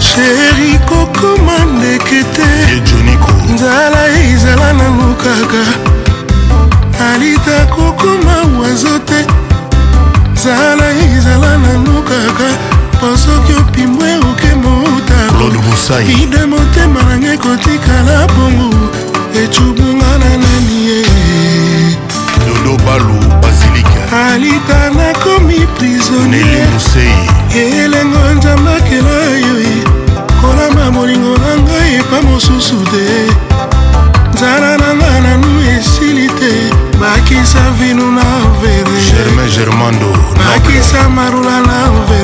[0.08, 2.50] sheri kokoma ndeke te
[2.88, 4.02] joniko nzala
[4.32, 5.64] ezala nano kaka
[7.14, 9.20] alita kokoma wazo te
[10.34, 12.48] nzala ezala nano kaka
[13.00, 14.23] po soki opimwe
[15.54, 18.70] claude bosai ide motema nange kotikala bongo
[19.44, 21.02] ecubunga na nani ye
[22.46, 27.14] dodo balu basilike alita nakomi prisonniemusei
[27.66, 29.18] elengo nzambe akela
[29.48, 29.56] yo
[30.42, 33.06] kolama molingo na ngai epa mosusu te
[34.34, 36.54] nzala na ngai nanu esili te
[37.02, 38.26] bakisa vino na
[38.62, 40.10] vere germain germando
[40.40, 41.78] bakisa marula na
[42.10, 42.23] vere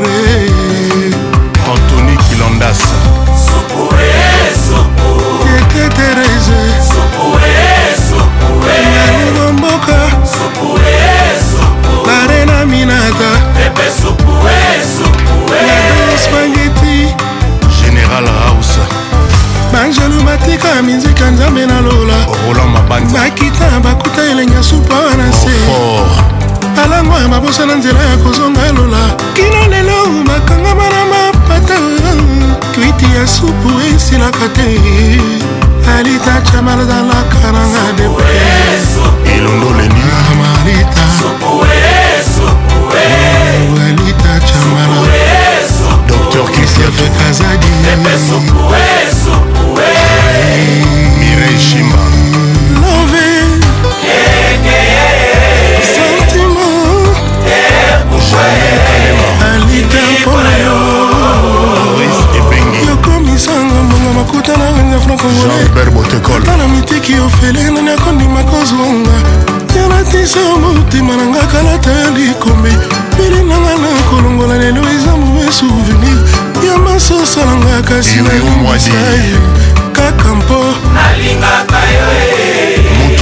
[19.89, 22.15] angelu batika minzika nzambe na lola
[23.13, 28.97] bakita bakuta elenga supa wana oh, se alango ya mabosa na nzela ya kozonga lola
[29.33, 31.73] kino lelo makangama na mapata
[32.73, 34.67] kwiti ya supu esilaka te
[35.97, 40.01] alita camalalalaka nanga depre elondo leni
[40.31, 41.01] amalita
[41.45, 41.65] oh,
[43.85, 45.07] alita camala
[46.07, 47.69] dr christophe kazadi
[50.51, 51.95] Mireille Chima
[52.81, 53.25] Love
[55.85, 56.57] Sentiment
[59.53, 61.99] Alita mpona yo
[62.89, 69.11] yokomisanga mbonga makuta na nganga francongolata na mitiki ofele nani akondima kozwanga
[69.75, 72.71] yanatisa motema na nga kalata ya likombe
[73.17, 76.17] pili nanga na kolongola lelo eza mobe souvenir
[76.71, 79.68] ya masosa na nga kasi nayomisa ye
[79.99, 80.59] kaka mpo
[80.95, 83.17] nalingaka yo eh.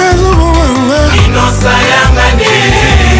[0.09, 3.10] azobomanga inosa yanganie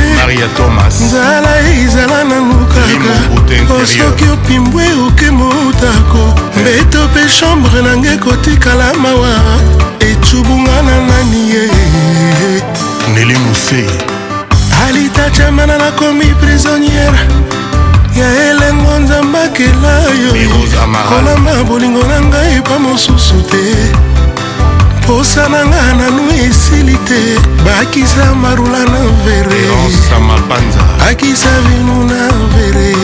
[1.04, 1.52] nzala
[1.84, 6.18] ezala nanu kaka osoki opimbwe oke motako
[6.56, 6.60] eh.
[6.60, 9.30] mbeto mpe chambre nange kotikala mawa
[10.10, 11.64] ecubunga na nani ye
[13.14, 13.84] neli mose
[14.88, 17.18] alitachamana nakomi prisonniere
[18.18, 20.48] ya elengo nzambakela yo
[21.08, 24.23] kolamba bolingo na ngai epa mosusu te
[25.06, 27.22] posa na nga nanu esili te
[27.64, 29.60] bakisa marula na vere
[30.98, 32.96] bakisa vinu na vere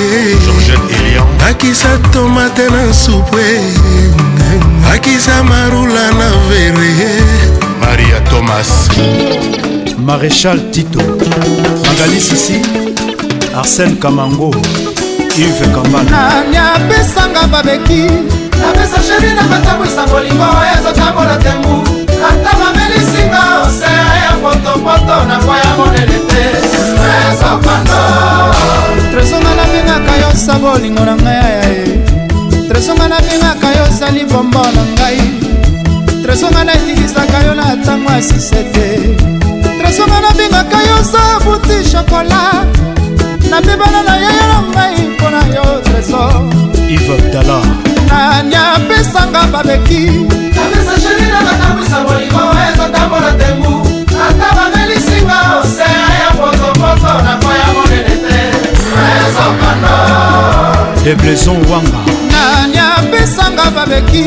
[1.41, 3.47] bakisa tomate na supwe
[4.85, 7.21] bakisa marula na vere
[7.81, 8.71] maria thomas
[10.07, 11.03] maréchal tito
[11.87, 12.57] magali sisi
[13.61, 14.51] arsène kamango
[15.37, 21.75] ive kambana nani apesanga babeki napesa sheri na matambwisa molingo oyo ezotambola te mbu
[22.31, 26.45] ata mamelisinga osea ya potopoto na kwa ya monene te
[29.13, 31.99] tresonga nabengaka yo sabo olingo na ngai ayaye
[32.69, 35.21] tresonga nabengaka yo ozali bombo na ngai
[36.23, 38.89] tresonga natikisaka yo na ntango ya sise te
[39.83, 42.41] tresonga nabengaka yo za buti shokola
[43.51, 46.45] nabebana na yeyelo ngai mpo na yo tresor
[46.89, 50.03] ive dalar nani apesanga babeki
[50.63, 53.73] apesa sheri na batambwisa bolingo ezotambola tembu
[54.27, 58.39] ata bamelisinga osea ya potopoto nakoya monene te
[59.17, 59.95] ezokando
[61.05, 62.01] debleson wanga
[62.33, 64.27] nani apesanga babeki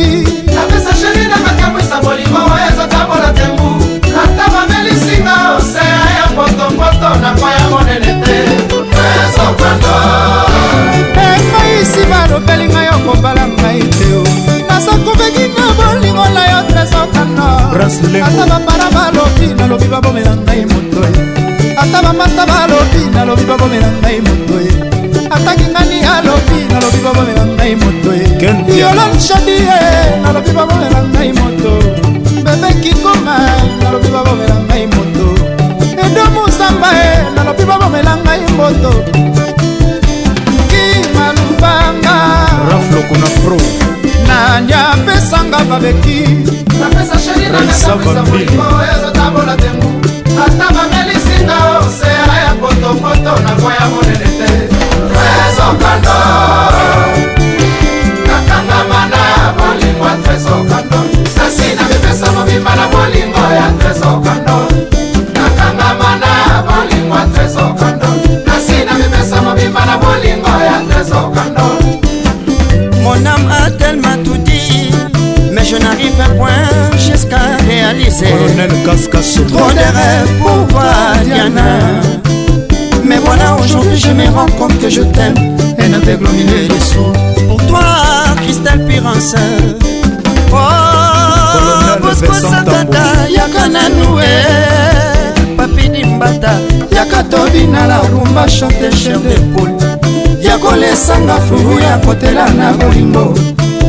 [0.64, 2.41] apesa sheri na batambwisa bolingo
[2.72, 3.69] ezotambola tembu
[4.23, 8.38] ata bamelisinga osea ya potopoto nakoya monene te
[10.97, 14.10] ekoyisi balobeli ngai okobala ngai te
[14.68, 21.19] nasakobeki na bolingo na yo tresokanoata bapara balobi nalobi babomela ngai motoye
[21.81, 24.73] ata bamata balobi nalobi babomela ngai motoye
[25.35, 28.26] ataki ngani alobi nalobi babomela ngai motoye
[28.81, 29.84] yolonshadi ye
[30.23, 32.41] nalobi babomela ngai moto e.
[32.45, 33.35] bebekikoma
[33.81, 35.43] nalobi babomela ngai moto e.
[36.05, 38.91] edo mosamba e nalobi babomela ngai mboto
[40.69, 42.15] kimalubanga
[42.69, 43.57] raflokuna pro
[44.27, 46.19] nani apesanga babeki
[84.34, 85.35] rends compte que je t'aime
[85.80, 87.14] Un aveugle au milieu des sourds
[87.47, 87.84] Pour toi,
[88.43, 89.35] Christelle Pirance
[90.51, 94.23] Oh, Bosco Santata, Yaka Nanoué
[95.57, 96.51] Papi Dimbata,
[96.91, 99.72] Yaka Tobina la rumba chante chef de poule
[100.41, 103.34] yakolesanga fulu ya kotela na bolingo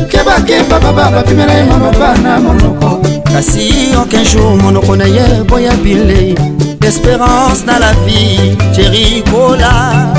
[0.09, 3.01] kebakeba baba bapimela ye mababa na monoko
[3.33, 6.33] kasi aucun jour monoko na ye boya bilei
[6.81, 10.13] espérance na la vie jerikola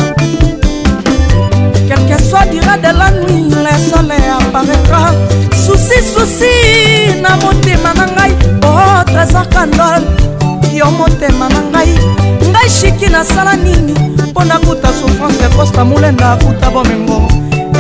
[2.05, 5.13] Quel que soit dira de la nuit le soleil apparaîtra
[5.55, 8.33] susi susi na motema na ngai
[8.65, 10.03] o trésor candol
[10.77, 11.91] yo motema na ngai
[12.53, 13.95] ngai chiki nasala nini
[14.29, 17.19] mpo nakuta souffrance ya kosta molenda akuta bomengo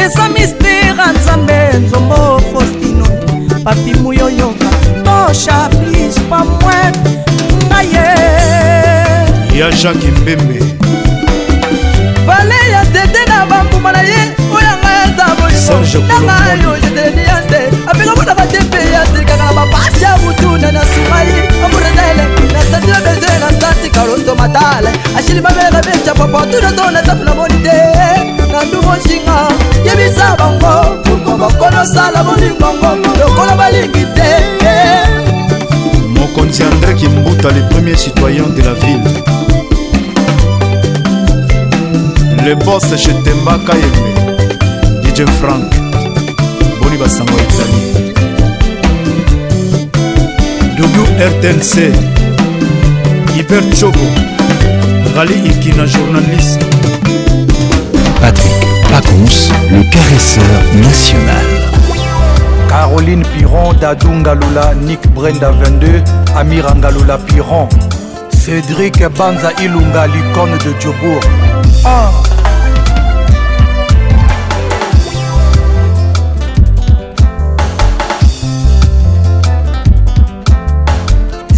[0.05, 3.06] eza mistera nzambe nzombo faustino
[3.64, 4.70] papimu yoyoka
[5.05, 6.94] tosha plis pa mwen
[7.70, 10.59] ngai ye ya jacke mbembe
[12.26, 12.56] vale
[15.66, 16.76] songekolongo
[17.90, 21.32] apengabona batepeyase kaka na bapasi ya mutuna na sumai
[21.64, 24.88] amurenele na stati ya beze na stati karoso matale
[25.18, 27.78] ashilimamera beca papotu na zona sapu na moni te
[28.52, 29.38] na ndungo nshinga
[29.84, 34.28] yebisa bango bakonosala bolingongo lokola balingi te
[36.20, 39.09] mokonzi andré kimbuta le premier citoyen de la ville
[42.44, 44.15] le bos chez tembaka yembe
[45.16, 45.64] dj frank
[46.82, 47.44] boni basango ya
[50.60, 51.74] itali wrtnc
[53.34, 54.06] hiper chobo
[55.16, 56.64] rali ikina journaliste
[58.20, 59.38] patrick pacons
[59.70, 61.47] le caresseur national
[62.68, 66.02] caroline piron dadou ngalula nick brenda 22
[66.43, 67.68] amira ngalula piron
[68.44, 71.24] cédric banza ilunga l'icône de diobourg
[71.84, 72.10] ah.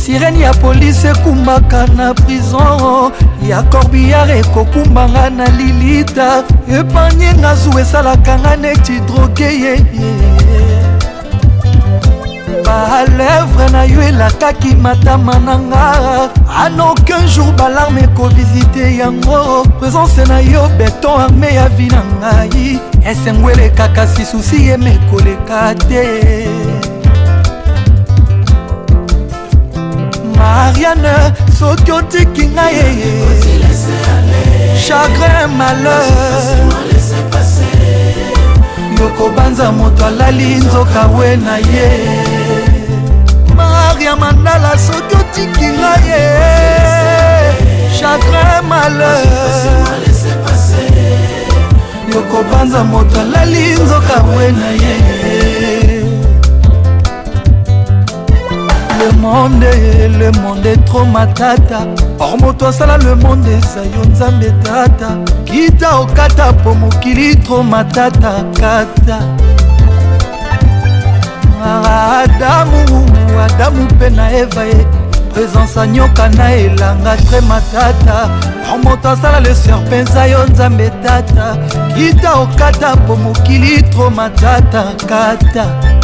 [0.09, 3.13] sirene ya polisi ekumaka na prison
[3.51, 6.29] ya corbillare ekokumbanga na lilita
[6.79, 10.09] epanye nga zu esalaka nga neti droge yeye
[12.65, 15.87] balevre na yo elakaki matama na nga
[16.65, 22.71] an aucun jour balarme ekovisite yango présence na yo beton arme ya vi na ngai
[23.11, 26.07] esengwelekaka sisusi yeme koleka te
[30.39, 31.17] mariane
[31.59, 33.13] soki otiki ngai yeye
[34.85, 36.45] chagrin malheur
[38.99, 41.89] yokobanza moto alali nzoka we na ye
[43.57, 46.25] maria mandala soki otiki ngai ye
[47.99, 49.57] chagrin malheur
[52.13, 55.18] yokobanza moto alali nzoka we na ye
[58.99, 61.87] le monde le monde tro matata
[62.19, 65.11] or moto asala le monde eza yo nzambe tata
[65.45, 69.19] kita okata po mokili tro matata kata
[72.23, 73.07] adamu
[73.43, 74.87] adamu mpe na eva ye
[75.33, 78.17] présence anyoka na elanga tre matata
[78.73, 81.57] or moto asala le serpe eza yo nzambe tata
[81.95, 85.98] kita okata po mokili tro matata kata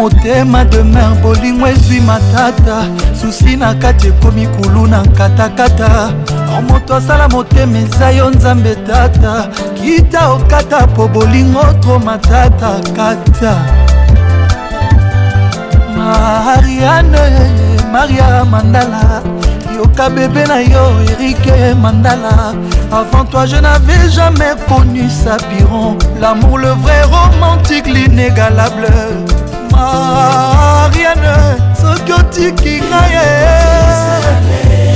[0.00, 2.76] motema demer bolingo ezwi matata
[3.20, 6.12] susi na kati ekomi kulu na katakata
[6.68, 9.46] moto asala motema eza yo nzambe tata
[9.82, 13.54] kita okata po bolingo tro matata kata
[15.96, 17.50] mariane
[17.92, 19.22] maria mandala
[19.76, 22.32] yoka bebe na yo erike mandala
[23.00, 28.88] avant toi je n'avais jamais connu sapiron l'amour le vrai romantique l'inégalable
[29.72, 31.36] mariane
[31.80, 33.26] soki otiki ngai ye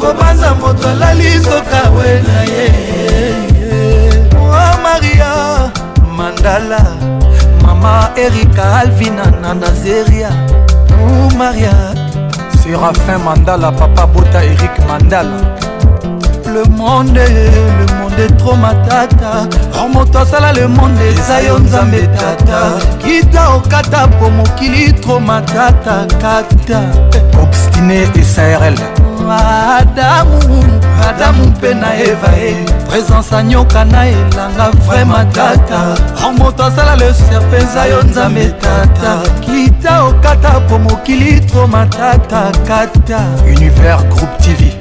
[0.00, 2.66] kopanza moto alali nzoka we ah, na ye
[4.84, 5.30] maria
[6.16, 7.09] mandala
[7.80, 10.30] mama erika alvina na nazeria
[11.40, 11.72] maria
[12.62, 15.38] serafin mandala papa bota erik mandala
[16.54, 17.24] le monde
[17.78, 19.32] le monde etro matata
[19.82, 22.60] o moto asala le monde eza yo nzambe tata
[23.02, 25.94] kita okata po mokili tro matata
[26.24, 26.80] kata
[27.42, 28.76] obstine esarl
[29.30, 32.52] mwa adamu adamu mpe na eva e
[32.88, 35.80] présence anyoka na elanga vraimen tata
[36.26, 39.12] o moto asala leser mpenza yo nzambe tata
[39.44, 43.20] kita okata po mokili tro matata kata
[43.54, 44.79] univers groupe tv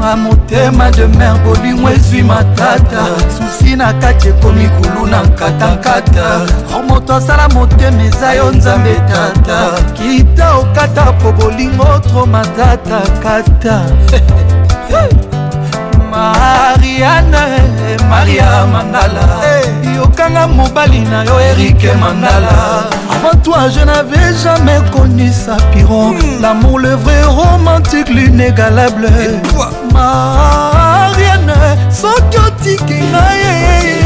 [0.00, 3.02] na motema de mer bolingo ezwi matata
[3.36, 6.24] susi na kati ekomi kulu na nkatankata
[6.88, 9.58] moto asala motema eza yo nzambe tata
[9.98, 13.76] kita okata po bolingo tro matata kata
[16.10, 17.46] mariane
[18.10, 19.87] maria mandala hey.
[19.98, 26.40] oyokanga mobali na yo erike mandala avant toi je n'avais jamais connu sa piron mm.
[26.42, 29.08] l'amour le vrai romantique l'inégalable
[29.92, 31.54] mariane
[31.90, 33.98] soki otiki ngaye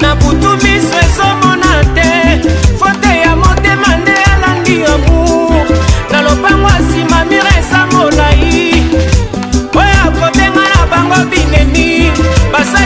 [0.00, 2.40] na butu miso ezomona te
[2.78, 5.66] fote ya motema nde alandi amour
[6.10, 8.72] na lopango nsima mire eza molai
[9.80, 12.12] oyo kobenga na bango binemi
[12.52, 12.77] basa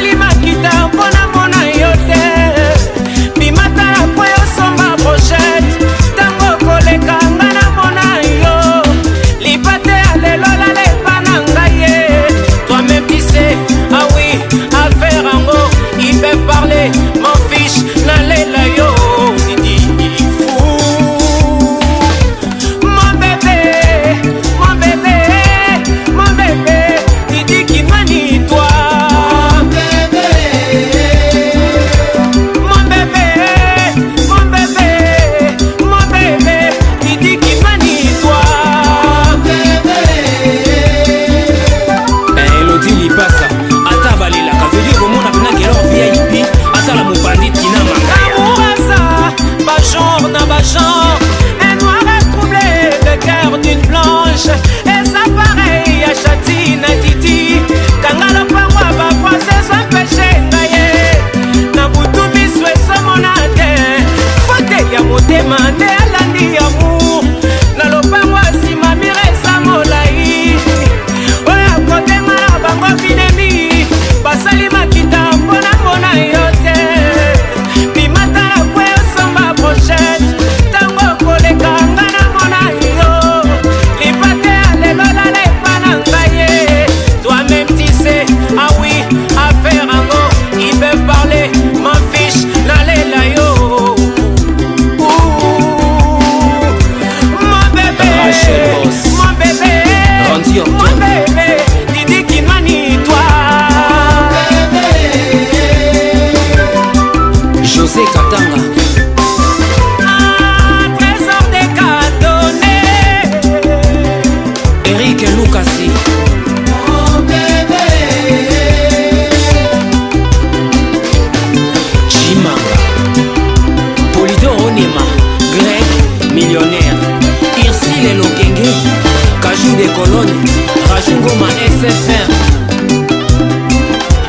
[131.22, 132.30] ngoma SFM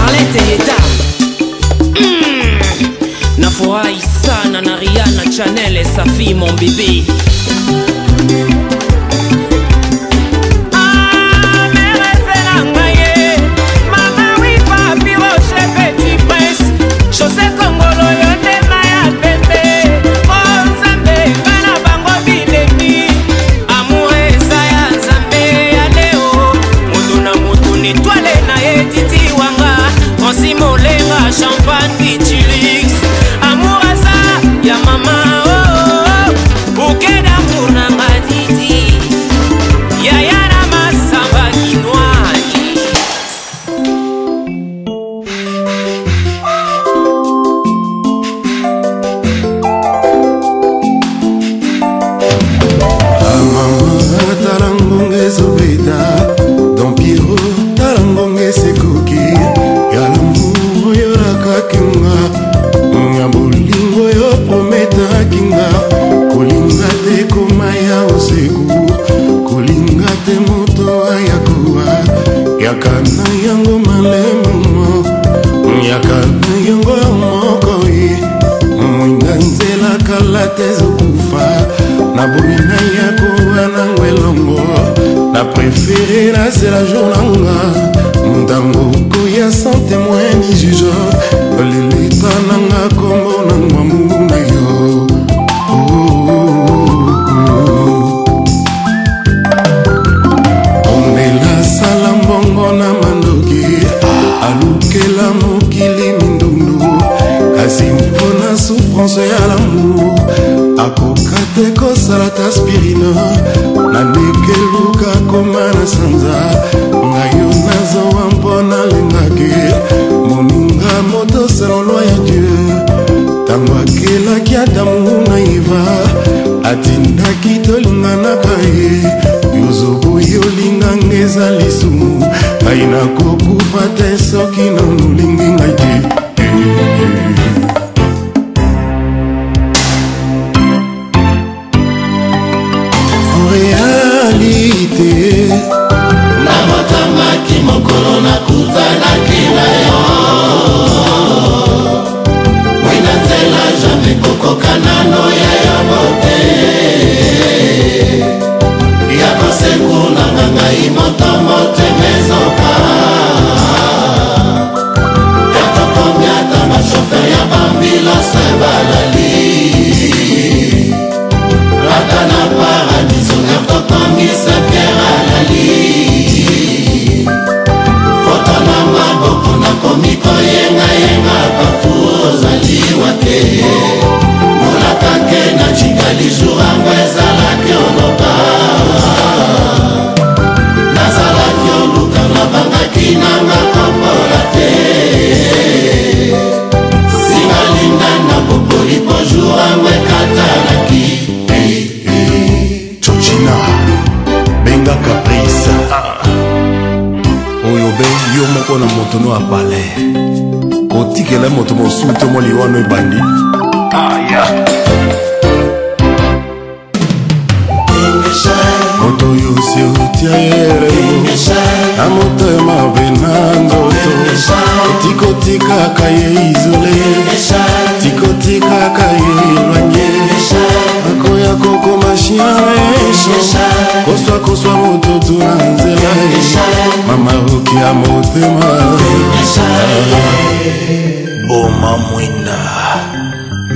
[0.05, 0.62] Arlette
[5.45, 7.03] Chanel et sa fille, mon bébé.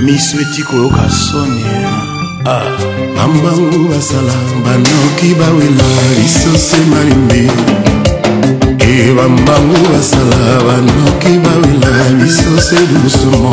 [0.07, 1.63] miso eti koyoka soni
[2.45, 2.63] ah.
[3.17, 7.41] bambangu basala banoki bawela lisoso emalimbi
[8.89, 13.49] e bambangu basala banoki bawela lisoso edusumo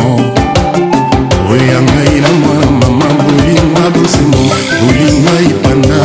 [1.52, 4.42] oya ngai na mwana mama bolinga bosemo
[4.82, 6.02] bolinga ipanda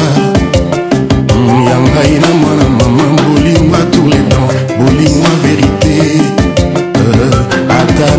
[1.30, 4.48] mm, ya ngai na mwana mama bolinga tourledan
[4.80, 6.39] bolinga verité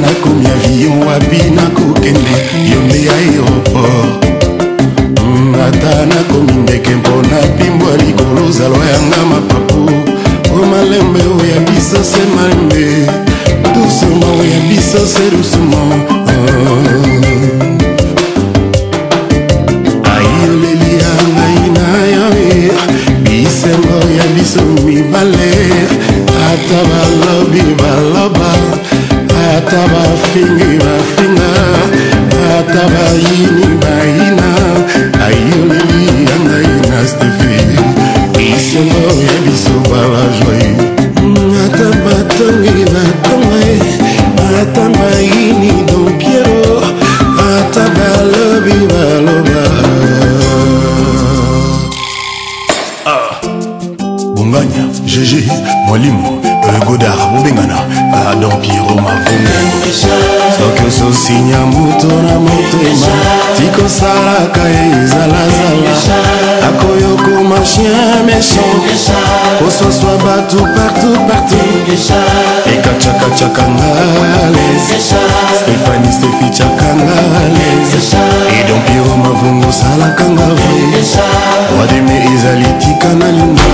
[0.03, 2.35] nakomi avion wapi nakokende
[2.71, 4.25] yo nde aéroport
[5.25, 9.91] mm, ata nakomi ndeke mpona pimbwa likolo ozalwa yanga mapapu
[10.55, 13.13] o malembe oya biso se malembe
[13.75, 15.79] dusuma oya biso se dusuma
[16.33, 16.81] oh.
[20.13, 22.73] ayoleli yangai na yo eh.
[23.23, 25.51] bisengo ya biso mibale
[26.51, 28.40] ata balobi balobi
[29.65, 31.51] ata bafenge bafinga
[32.59, 34.49] ata bayini bayina
[35.27, 37.55] ayoleli ya ngai na stefe
[38.53, 40.69] isengo ya biso bala joye
[41.67, 42.80] ata batangi
[61.31, 63.17] sinya moto na motema
[63.57, 64.65] tikosalaka
[65.03, 65.93] ezalazala
[66.69, 68.79] akoyokoma chien méchant
[69.59, 71.93] kososwa bato partout partout
[72.73, 73.93] ekacakacakanga
[74.55, 74.87] les
[75.59, 77.19] stéphani stefichakanga
[77.57, 77.93] les
[78.59, 80.83] edompiro mavungo salakanga vre
[81.79, 83.71] wademe ezali tika na linga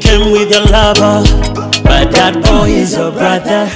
[0.00, 1.22] came with a lover,
[1.82, 3.66] but that boy is your brother.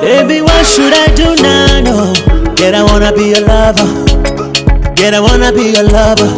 [0.00, 1.84] Baby, what should I do now?
[1.84, 1.98] No,
[2.56, 3.88] yet I wanna be a lover.
[4.96, 6.32] Yet I wanna be a lover.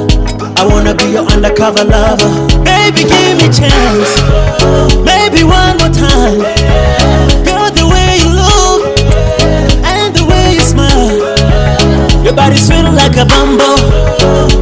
[0.59, 2.31] I wanna be your undercover lover.
[2.67, 4.11] Baby, give me chance.
[5.07, 6.43] Maybe one more time.
[7.47, 8.81] Girl, the way you look
[9.87, 11.11] and the way you smile.
[12.25, 13.79] Your body's feeling like a bumble.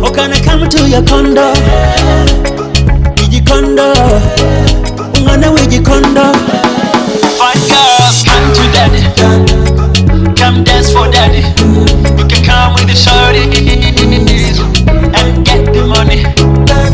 [0.05, 1.49] Or oh, can I come to your condo?
[3.33, 3.87] w'igikondo
[5.19, 6.25] umwana w'igikondo
[7.39, 9.03] Fun girls, come to daddy
[10.41, 11.43] Come dance for daddy
[12.19, 14.59] You can come with the shorties
[15.19, 16.19] And get the money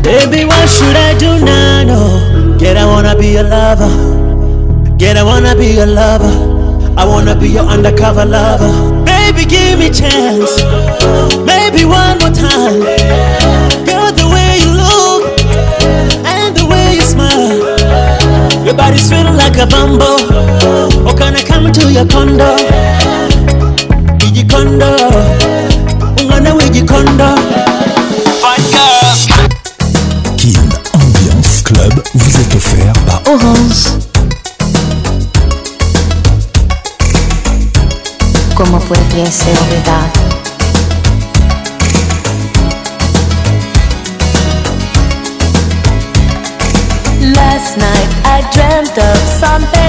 [0.03, 1.85] Baby, what should I do now?
[1.85, 2.57] No.
[2.59, 4.95] Get, I wanna be a lover.
[4.97, 6.93] Get, I wanna be a lover.
[6.97, 9.03] I wanna be your undercover lover.
[9.05, 10.51] Baby, give me chance.
[11.47, 13.52] Maybe one more time.
[18.73, 20.01] Your body's feeling like a bumble.
[20.01, 22.55] Oh, can I come to your condo?
[24.17, 24.89] Iji condo.
[26.17, 27.35] Ungana wiji condo.
[30.37, 30.55] Kin
[30.95, 33.83] Ambiance Club vous est offert par Orange.
[38.55, 40.22] Como podría ser olvidado?
[48.99, 49.82] of something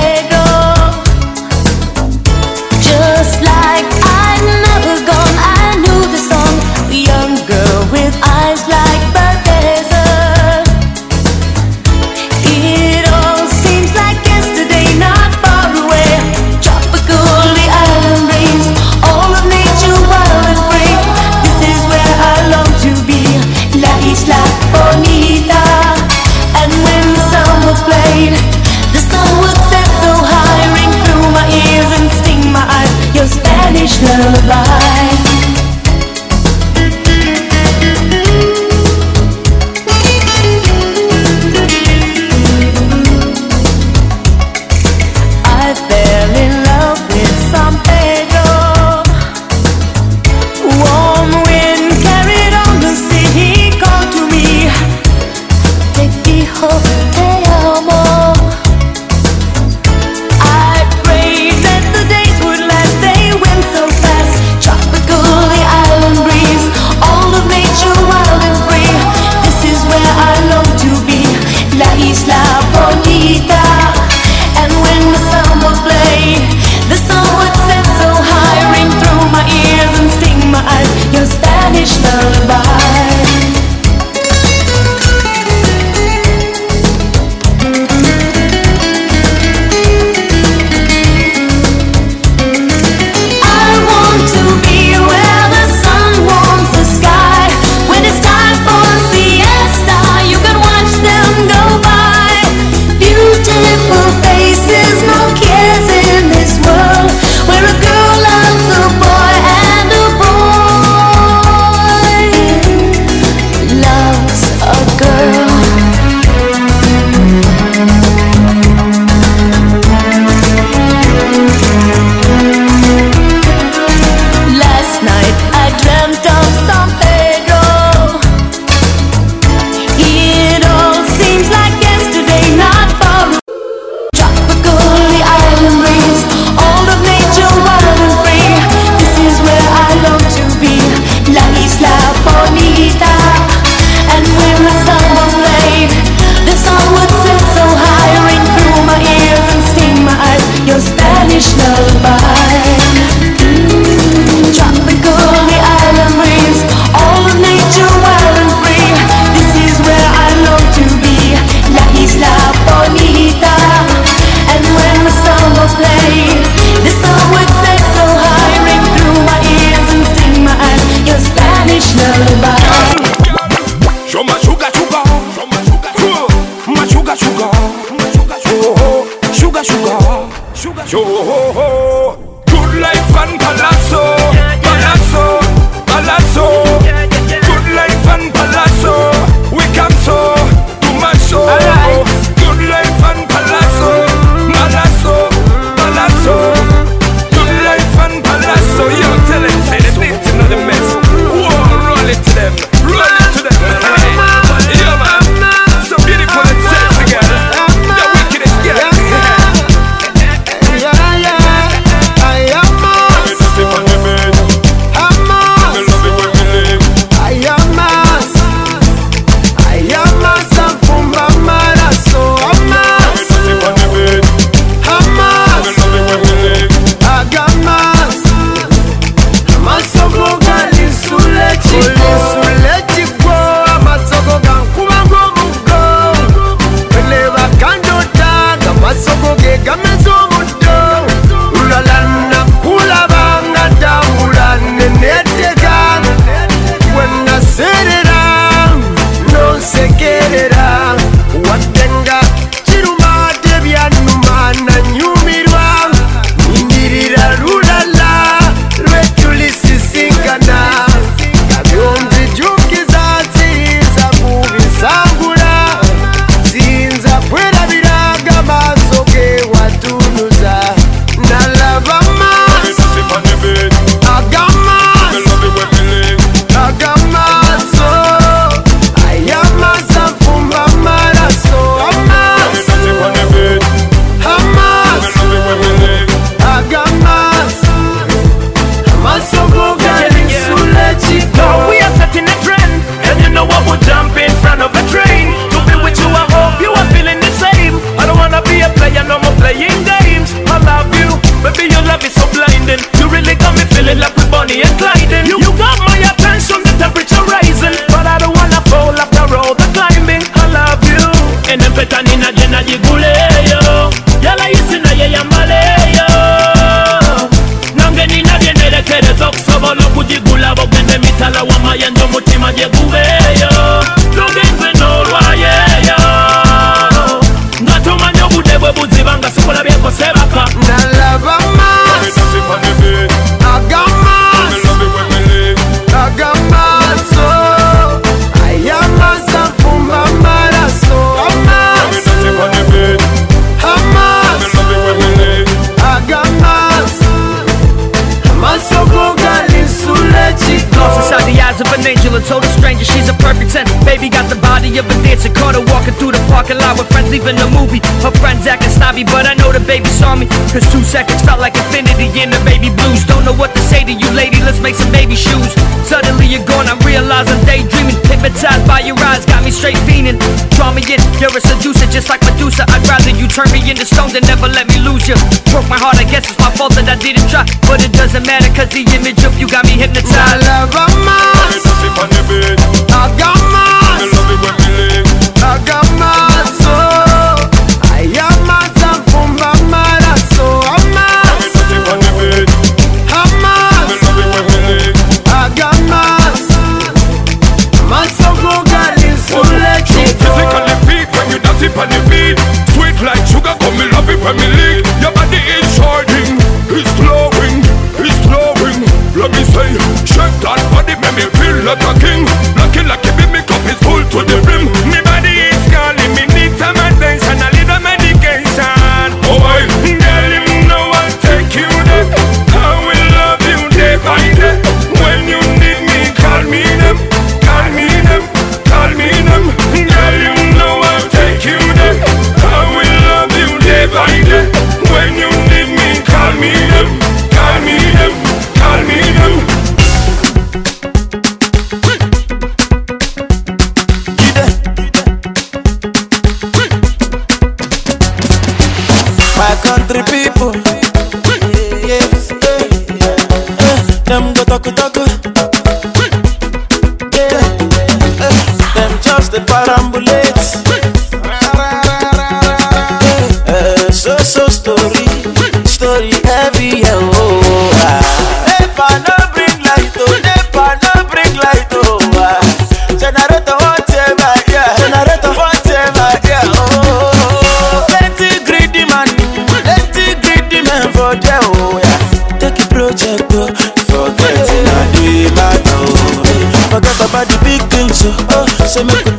[359.66, 363.32] baby saw me Cause two seconds felt like infinity in the baby blues Don't know
[363.34, 365.50] what to say to you lady, let's make some baby shoes
[365.84, 370.20] Suddenly you're gone, I'm realizing daydreaming Hypnotized by your eyes, got me straight fiending
[370.54, 373.84] Draw me in, you're a seducer just like Medusa I'd rather you turn me into
[373.84, 375.16] stone than never let me lose you
[375.50, 378.24] Broke my heart, I guess it's my fault that I didn't try But it doesn't
[378.26, 380.86] matter cause the image of you got me hypnotized La, la,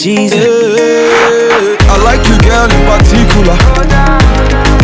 [0.00, 0.40] Jesus.
[0.40, 3.52] Hey, I like you, girl, in particular.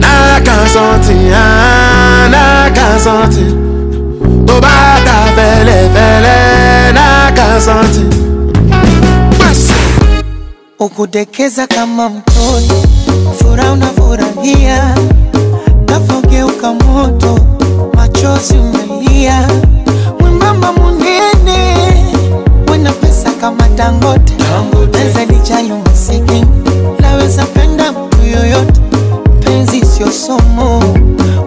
[0.00, 3.77] Nah, I can't something, ah, nah, I can't something.
[4.46, 6.32] tobaka felefele
[6.94, 8.00] na kasanti
[10.80, 12.82] ukudekeza kama mtoni
[13.38, 14.94] furaha unafurahia
[15.88, 17.38] nafogeuka moto
[17.94, 19.48] machozi umelia
[20.20, 21.76] mwembamba munene
[22.70, 24.32] wena pesa kama dangote
[24.92, 26.46] pesa lijayo masikini
[27.00, 28.80] laweza penda mtu yoyote
[29.44, 30.94] penzi sio somo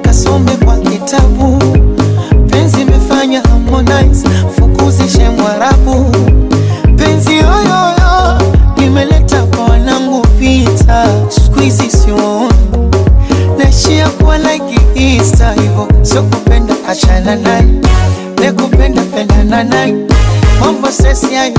[0.01, 1.61] kasome kwa kitabu
[3.81, 4.23] harmonize
[4.55, 6.05] fukuzishe mwarabu
[6.97, 8.41] penzi yoyoyo
[8.77, 12.51] nimeleta kwa wanangu vita skuizi soon
[13.59, 14.79] nashia kuwa like
[15.15, 17.65] ista hivo sio kupenda achana naye
[18.41, 19.93] nekupenda pendana naye
[20.61, 21.53] mambo sesi hayo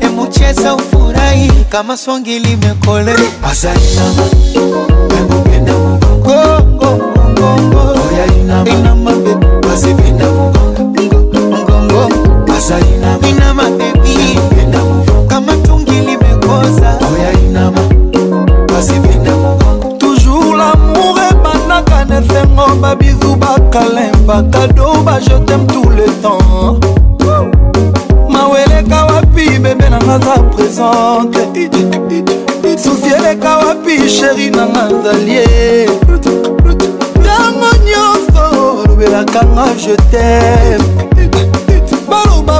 [0.00, 3.14] emucheza ufurahi kama songi limekolea
[3.50, 4.22] azainama
[5.14, 7.04] wembukenda mugongo
[8.66, 10.47] inama bebe wazipenda mugongo
[12.58, 14.14] azali nama inama bebi
[14.62, 17.80] endamo kama tungi limekoza oya inama
[18.68, 19.32] bazibina
[19.98, 26.78] toujours lamour ebanaka na esengo babizu bakalin bakado bajetem tout le temps
[28.28, 31.62] maweleka wapi bebe nanga za présente
[32.82, 35.88] susi eleka wapi sheri nanga zalie
[37.22, 38.42] ntango nyonso
[38.78, 41.07] olobelakanga je t'aime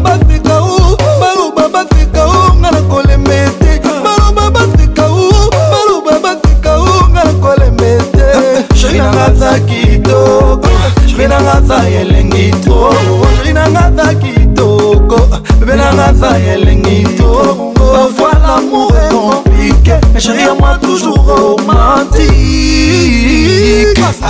[0.01, 6.79] baloba bafika u baloba bafika u nga na kolema ete baloba bafika u baloba bafika
[6.81, 10.69] u nga na kolema ete sheri nanga aza kitoko
[11.11, 12.95] sheri nanga aza elengi to
[13.39, 15.21] sheri nanga aza kitoko
[15.61, 17.57] bebe nanga aza elengi to
[17.93, 22.33] parfois l'amour est compliqué mais chéri à moi toujours romantique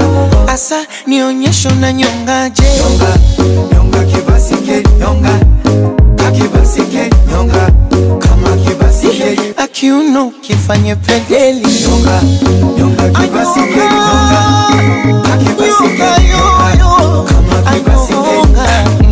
[0.49, 3.11] asa ni onyesho na nyongaje nyonga,
[3.75, 5.35] nyonga kibasike nyonga
[6.29, 7.71] akibasike nyonga
[8.19, 12.17] kama kibasike akiuno kifanye pendeli nyonga,
[12.79, 14.39] nyonga kibasike nyonga
[15.33, 16.50] akibasike nyonga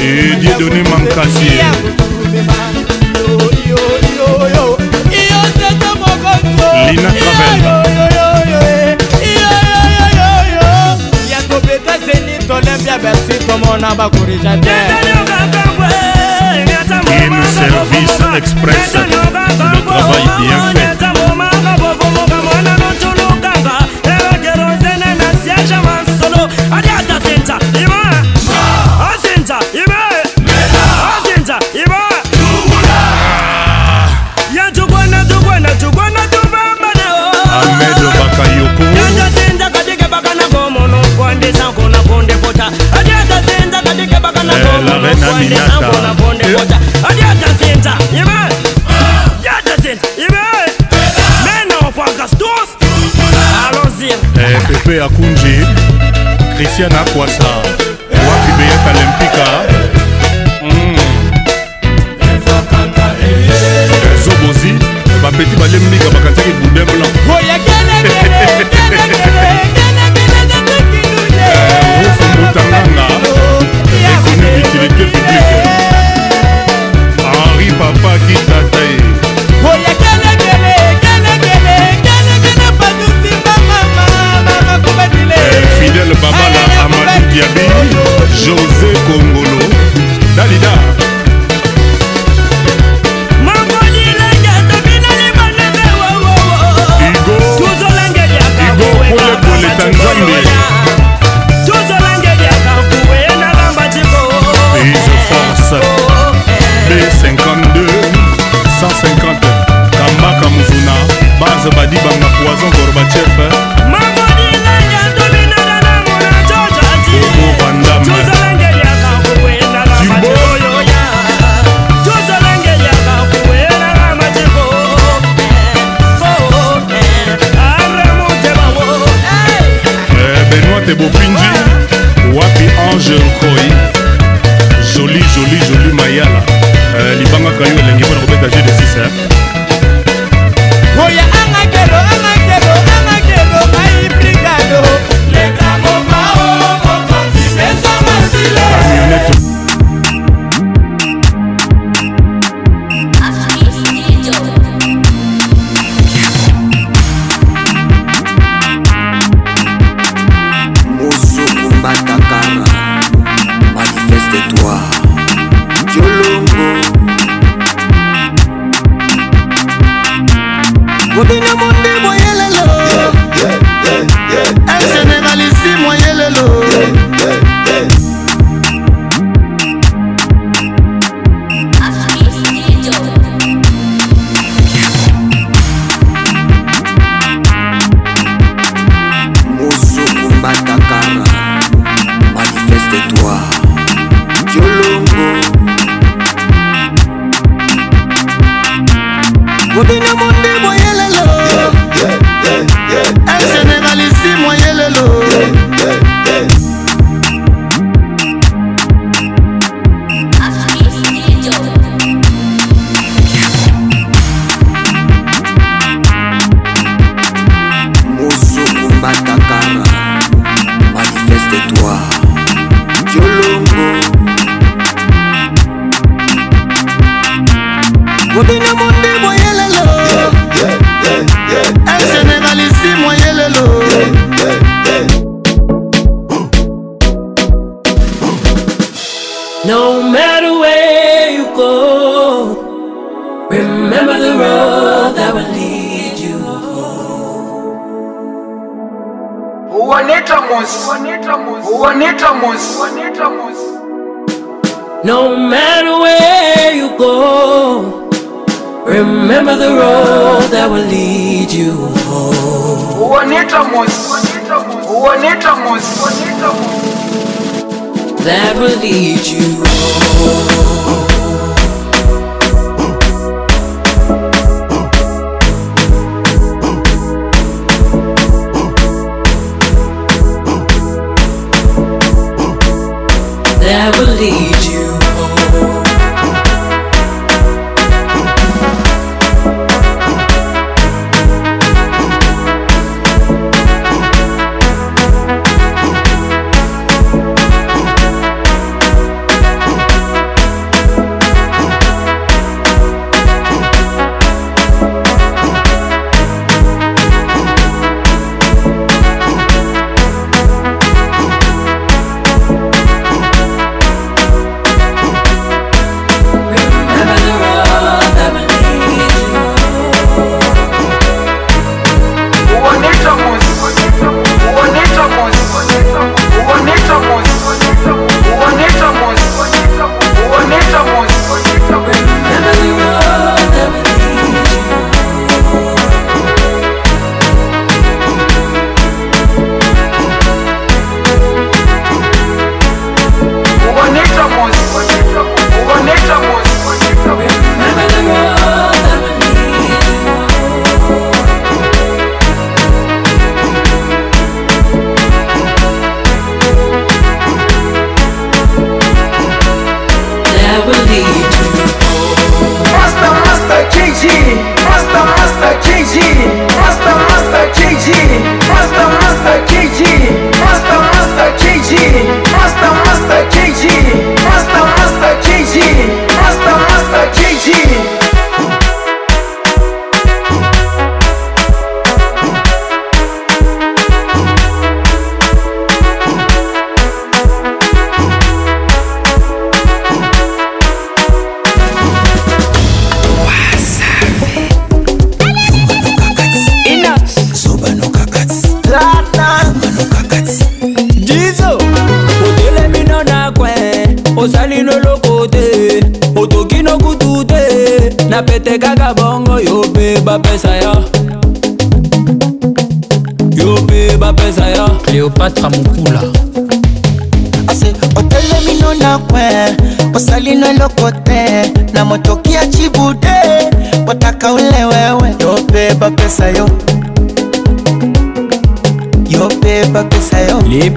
[0.00, 1.58] Et Dieu donné Mankassi
[6.88, 7.58] Lina Travel
[11.30, 14.76] yakobeta zeni tolembia bersi tomona bakorija te
[16.88, 19.02] Game Service Express Le
[19.86, 20.90] travail bien fait
[56.88, 57.61] na poisson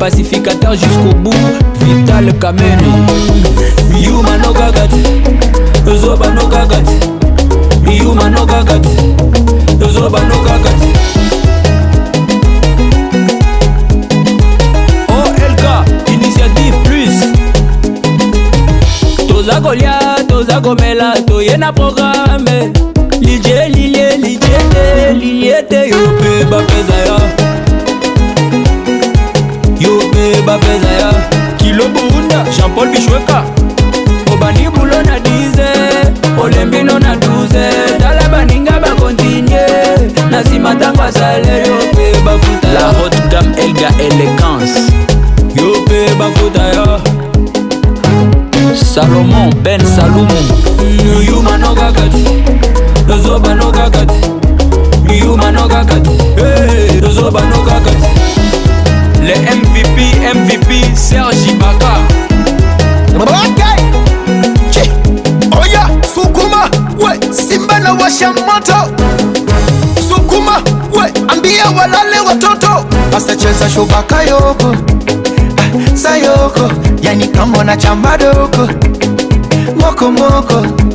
[0.09, 1.39] pacificateur jusqu'au bout
[1.79, 2.89] vital kamene
[4.05, 4.91] yuma no gagat
[6.01, 6.87] zoba no gagat
[7.99, 8.85] yuma no gagat
[9.95, 10.81] zoba no gagat
[15.17, 15.63] olk
[16.15, 17.15] initiative plus
[19.27, 19.95] toza kolia
[20.29, 21.71] toza komela toye na
[32.51, 33.43] jean-paul bishweka
[34.33, 39.65] obani bulo na 10 olembino na 12 tala baninga bakontinye
[40.31, 44.79] na nsima ntango asaleyo mpe bafuta la haute gam elga elegance
[45.55, 47.01] yo mpe bafuta yo
[48.93, 50.41] salomon ben salumu
[51.29, 52.23] yumano kaka te
[53.07, 58.09] tozobano kaka te yumano kaka te tozobano kaka te
[59.25, 59.97] le mvp
[60.35, 61.95] mvp serge ibaka
[63.15, 63.79] Okay.
[65.57, 66.67] Oya sukuma
[66.99, 68.91] we simba na washa moto
[70.09, 70.61] sukuma
[70.91, 72.85] we ambia walale watoto
[73.17, 74.75] asacheza shubaka yoko
[75.57, 76.71] ah, sayoko
[77.01, 78.67] yani kamona na chamba doko
[79.79, 80.94] mokomoko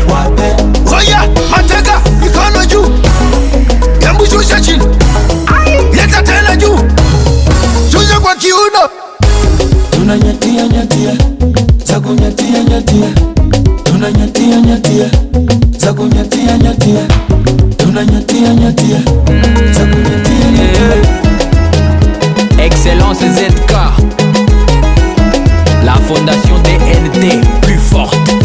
[0.97, 2.91] Oya mateka mikono juu,
[4.09, 4.83] embu chini,
[5.93, 6.79] leta tena juu,
[7.91, 8.89] shusha kwa kiuno,
[9.91, 11.13] tunanyatia nyatia
[11.85, 13.09] za kunyatia nyatia,
[13.83, 15.05] tunanyatia nyatia
[15.77, 17.07] za kunyatia nyatia,
[17.77, 18.99] tunanyatia nyatia
[19.73, 21.26] za kunyatia nyatia
[22.89, 23.73] Excellence ZK.
[25.83, 28.36] La fondation DNT plus forte.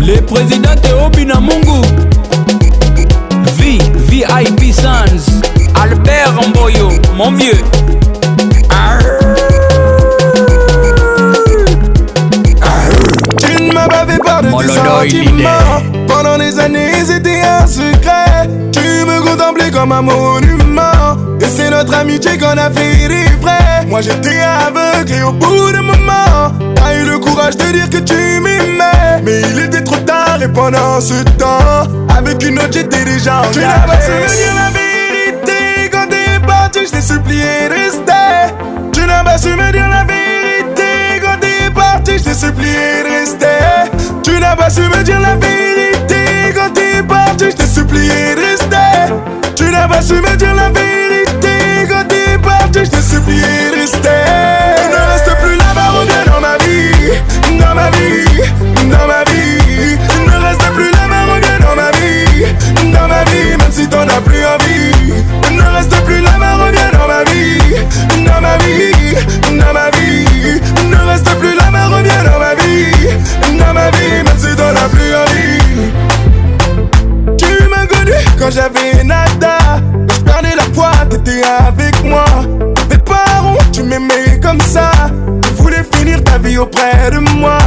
[0.00, 1.80] le président de na Mungu
[3.58, 5.42] V VIP Sons
[5.82, 7.58] Albert Mboyo mon vieux
[13.40, 14.50] Tu ne m'as pas fait part de
[15.08, 15.44] tes
[16.06, 21.92] Pendant des années c'était un secret Tu me contemplais comme un monument Et c'est notre
[21.94, 23.08] amitié qu'on a fait
[23.42, 26.27] frais Moi j'étais aveugle au bout de moment
[27.04, 29.20] le courage de dire que tu m'aimais.
[29.22, 31.86] Mais il était trop tard et pendant ce temps,
[32.16, 36.90] avec une autre j'étais déjà Tu n'as pas dire la vérité quand t'es parti, je
[36.92, 38.54] t'ai supplié de rester.
[38.92, 43.08] Tu n'as pas su me dire la vérité quand t'es parti, je t'ai supplié de
[43.08, 44.16] rester.
[44.22, 48.40] Tu n'as pas su me dire la vérité quand t'es parti, je t'ai supplié de
[48.40, 49.14] rester.
[49.54, 51.56] Tu n'as pas su me dire la vérité
[51.88, 54.77] quand t'es parti, je t'ai supplié de rester.
[57.78, 58.42] Dans ma vie,
[58.90, 59.98] dans ma vie.
[60.26, 63.50] ne reste plus la main reviens dans ma vie, dans ma vie.
[63.56, 65.12] Même si t'en as plus envie,
[65.56, 67.76] ne reste plus la main reviens dans ma vie,
[68.24, 69.14] dans ma vie,
[69.56, 70.60] dans ma vie.
[70.90, 73.10] ne reste plus la main reviens dans ma vie,
[73.56, 74.24] dans ma vie.
[74.26, 77.36] Même si t'en as plus envie.
[77.38, 79.58] Tu m'as connu quand j'avais nada.
[80.16, 82.24] Je perdais la foi, t'étais avec moi.
[83.04, 84.90] pas où tu m'aimais comme ça.
[85.44, 87.57] Tu voulais finir ta vie auprès de moi.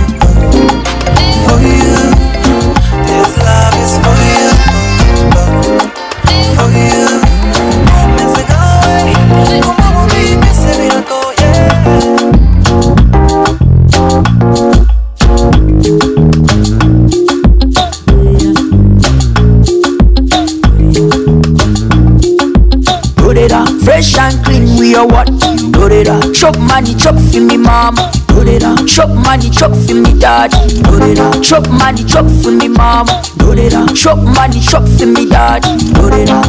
[30.27, 30.51] dad.
[30.83, 31.39] Do it up.
[31.41, 33.07] Chop money, chop for me mom.
[33.39, 33.95] Do it up.
[33.95, 35.63] Chop money, chop for me dad.
[35.95, 36.47] Do it up.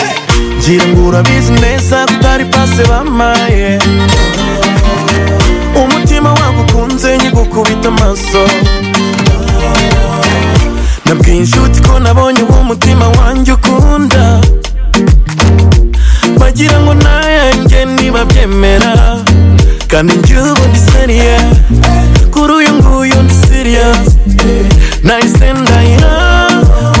[0.62, 3.78] Ngira ngo pase bamaye
[5.74, 8.48] umutima wagukunze nyigukubita amaso
[11.04, 14.41] nabwiye inshuti ko nabonye uwo mutima wanjye ukunda
[18.24, 18.94] nabyemera
[19.90, 21.34] kandi njye ubu ndi seriye
[22.34, 24.16] kuri uyu nguyu ndi siriyasi
[25.06, 26.14] nahise ndahira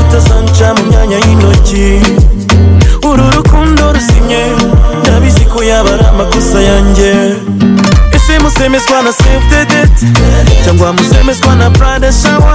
[0.00, 1.88] utazanca mu myanya y'intoki
[3.08, 4.44] uru rukundo rusinye
[5.00, 7.10] ndabizi ko yaba ari amakosa yanjye
[8.16, 9.96] ese musemezwa na sefudedet
[10.64, 12.54] cyangwa musemezwa na burade shawa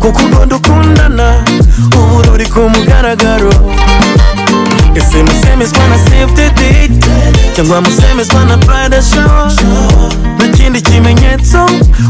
[0.00, 1.28] kuko ubwo dukundana
[1.98, 3.52] ubu ruri ku mugaragaro
[4.98, 6.98] ese musemezwa na sefudedet
[7.58, 9.52] cyangwa musemezwa na prada shawa
[10.36, 11.58] nta kindi kimenyetso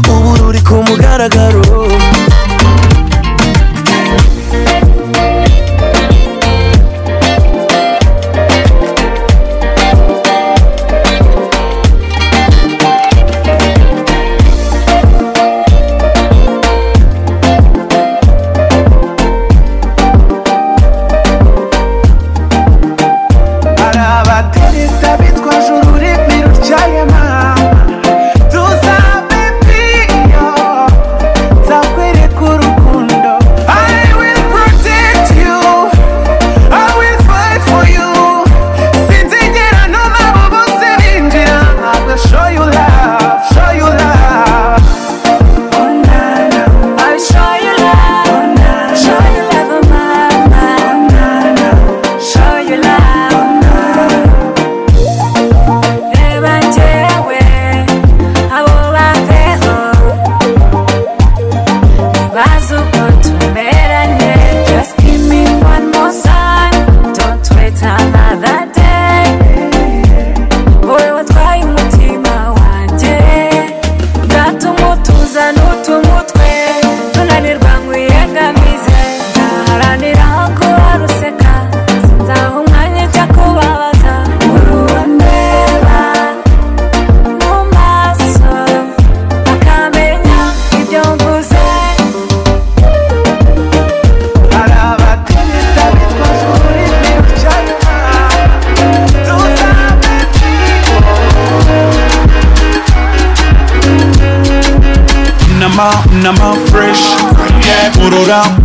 [0.09, 1.59] uba uri ku mugaragaro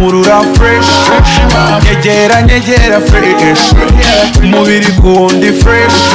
[0.01, 1.11] urura fresh
[1.85, 3.75] nyegera nyegera fresh
[4.43, 6.15] umubiri kuwundi fresh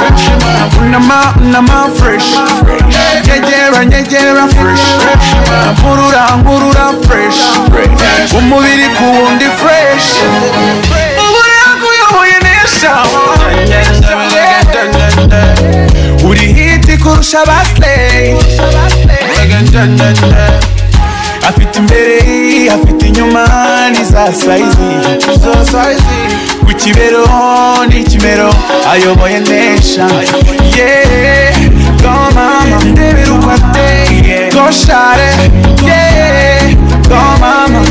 [0.81, 2.29] unama unama fresh
[3.25, 4.85] nyegera nyegera fresh
[5.73, 7.39] nkurura nkurura fresh
[8.39, 10.07] umubiri kuwundi fresh
[11.23, 12.91] umubiri yakuyoboye neza
[16.29, 18.35] uri hiti kurusha abasileyi
[22.73, 24.89] afite inyumani za sayizi
[26.65, 27.23] ku kibero
[27.89, 28.49] n'ikimero
[28.91, 30.05] ayoboye nesha
[32.03, 35.29] go mama ndebera uko ateye go share
[35.89, 36.75] yeee
[37.09, 37.81] go mama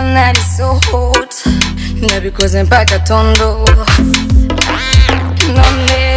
[0.00, 1.34] sun that is so hot
[2.02, 3.64] ndabikoze mpaka tondo
[5.56, 6.16] none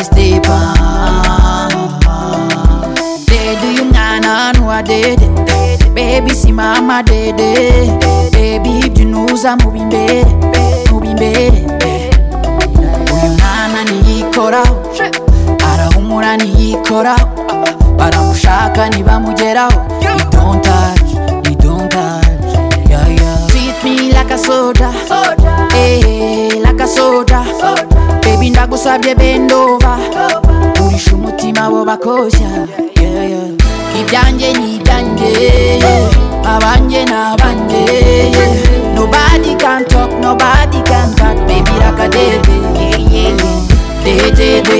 [0.00, 0.42] eyes deep
[3.26, 5.18] They do you nah nah know I did
[5.94, 7.36] Baby see mama did
[8.32, 10.26] Baby if you know I'm moving bed
[10.90, 11.82] Moving bed
[13.12, 14.76] Uyunana niyikoraho
[15.72, 17.28] Arahumura niyikoraho
[17.96, 24.92] Baramushaka ntibamugeraho You don't touch, you don't touch Yeah yeah Treat me like a soldier,
[25.08, 27.44] Soda Hey, eh, eh, like a soldier.
[27.60, 27.89] soda.
[28.50, 29.92] ndagusabye bendova
[30.84, 32.50] urisha umutima bo bakoshya
[34.00, 35.30] ibyanjye ni ibyanjye
[36.54, 37.84] abanjye ni abanjye
[38.96, 42.56] nobody can talk nobody can cut baby rakadede
[44.04, 44.76] dedede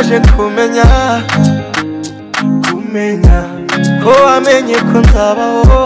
[0.00, 0.84] naje kumenya
[2.70, 3.38] kumenya
[4.02, 5.82] ko wamenye ko nzabaho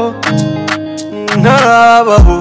[1.42, 2.38] ntarabaho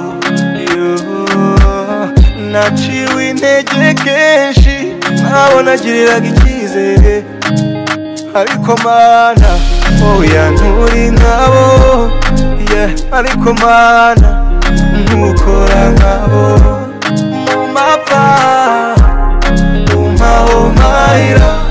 [2.54, 4.76] naciwe intege kenshi
[5.26, 7.16] ntabwo nagiriraga icyizere
[8.40, 9.50] ariko mana
[10.14, 11.66] oya nturi nkabo
[13.18, 14.30] ariko mana
[15.02, 16.46] ntukora nkabo
[17.58, 18.24] mu mapfa
[19.88, 21.63] mu mahomahira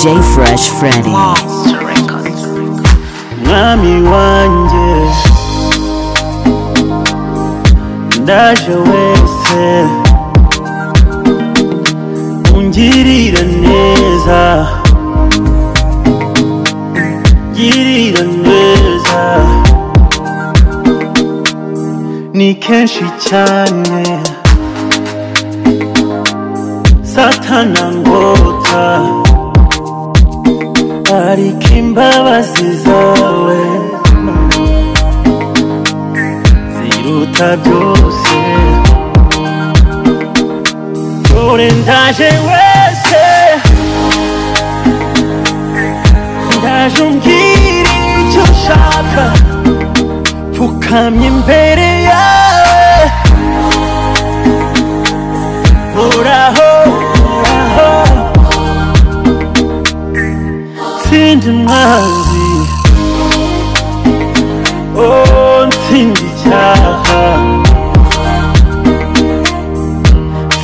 [0.00, 1.10] DJ Fresh Freddy
[4.08, 5.06] wanje
[8.22, 9.86] Ndaje wese
[12.54, 14.68] Ungirira neza
[17.54, 19.38] Girira neza
[22.32, 24.02] Ni kenshi cyane
[27.02, 29.19] Satana ngota
[31.30, 33.58] ariko imbabazi zawe
[36.74, 38.36] ziruta byose
[41.28, 43.22] dore ndaje wese
[46.58, 49.24] ndaje umbwira icyo ushaka
[50.52, 53.00] pfukamye imbere yawe
[56.02, 56.69] uhoraho
[61.36, 62.46] ndi mwanzi
[64.98, 65.02] o
[65.68, 67.22] nsindi cyaha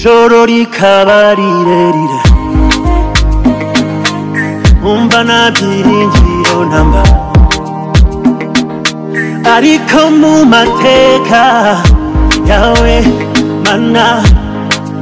[0.00, 2.20] ijoro rikaba rirerire
[4.90, 7.02] umva nta byiringiro ntamba
[9.54, 11.42] ariko mu mateka
[12.50, 12.96] yawe
[13.64, 14.06] mana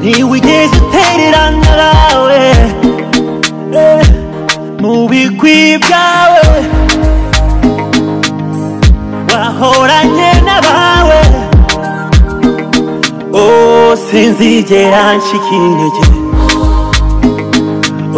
[0.00, 2.40] ntiwigeze utererana nawe
[4.80, 6.46] mu bigwi byawe
[9.30, 11.22] wahoranye n'abawe
[13.38, 16.06] 오 sinzije anshikinije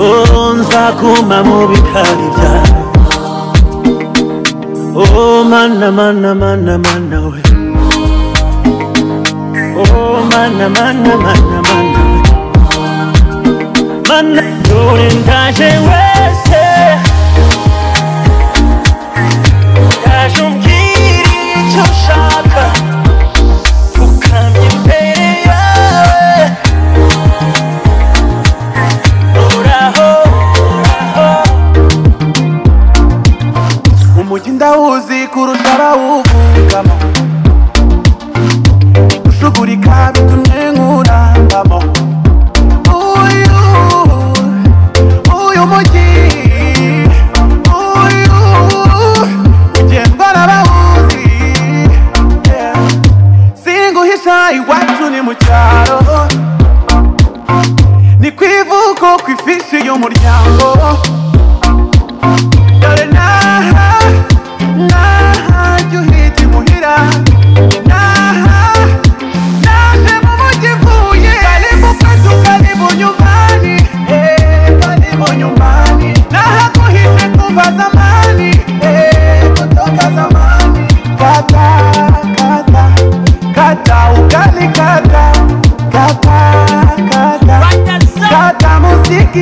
[0.04, 0.08] 오
[0.56, 2.70] nzaguma mu bikari byawe
[5.00, 5.02] 오
[5.50, 7.40] mana mana mana mana we
[9.80, 9.82] 오
[10.32, 12.08] mana mana mana mana
[14.08, 14.40] mana
[14.70, 16.29] 요는 다시 왜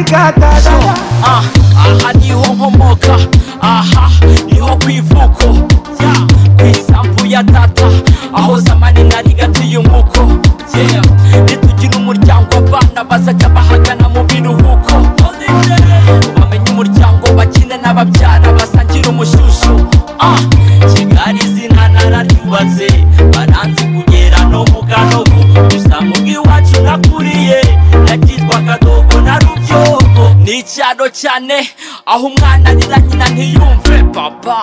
[0.05, 0.38] que
[31.23, 31.59] cyane
[32.13, 34.57] aho umwana arira nyina ntiyumve papa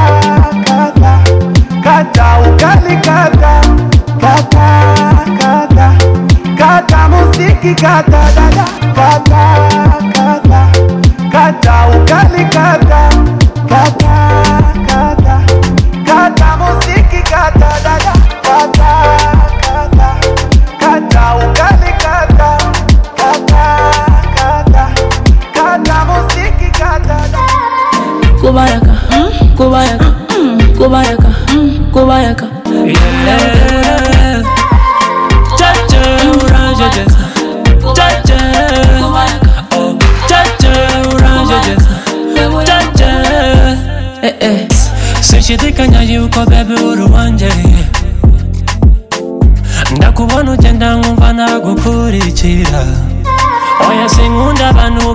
[0.65, 1.15] kata
[1.83, 3.55] kata ukali kata
[4.21, 4.69] kata
[5.41, 5.87] kata
[6.59, 8.68] kata muziki kata dada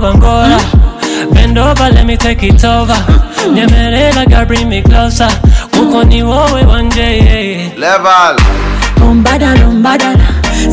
[0.01, 0.23] smoke
[1.33, 2.95] Bend over, let me take it over.
[3.55, 5.29] Nyemelea, girl, bring me closer.
[5.73, 7.73] Kuko ni wewe wanje.
[7.79, 8.37] Level.
[9.03, 10.19] Umbadala, umbadala.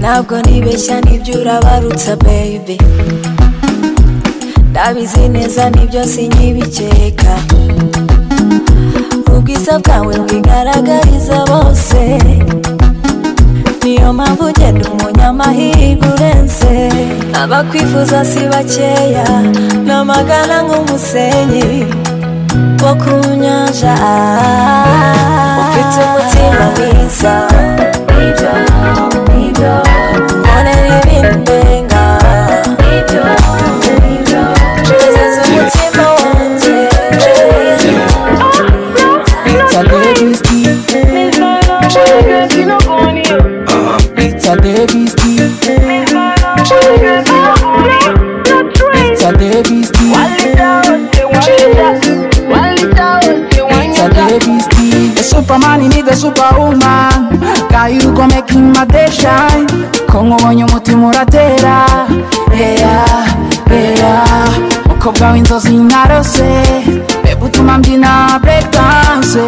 [0.00, 2.76] ntabwo nibeshya nibyo urabarutsa baby
[4.70, 7.32] ndabizi neza nibyo sinyibikeka
[9.66, 11.96] ubwiza bwawe bwigaragariza bose
[13.82, 16.72] niyo mpamvu ugenda umunyamahirwe urenze
[17.42, 19.26] abakwifuza si bakeya
[19.86, 21.68] ni amagana nk'umusenyi
[22.82, 23.12] wo ku
[23.42, 23.94] nyanja
[25.62, 27.32] ufite umutima mwiza
[30.46, 31.60] none n'ibindi
[56.16, 57.36] superwoman
[57.68, 59.68] Got you gon' make him my day shine
[62.66, 62.98] eya
[63.78, 64.24] eya
[64.88, 66.48] mukobwa w'inzozi narose
[67.22, 69.38] bebe mbyina break dance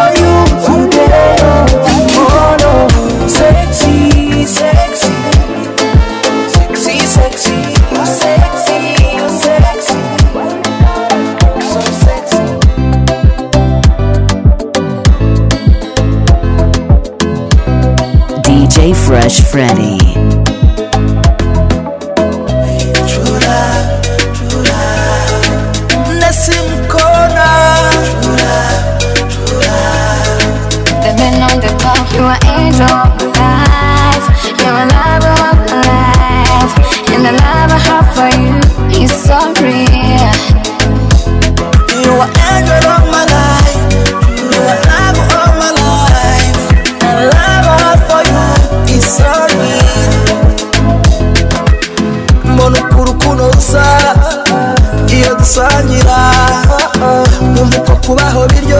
[19.53, 19.99] Freddy.
[55.53, 56.19] dusangira
[57.51, 58.72] nkumva uko kubaho biryo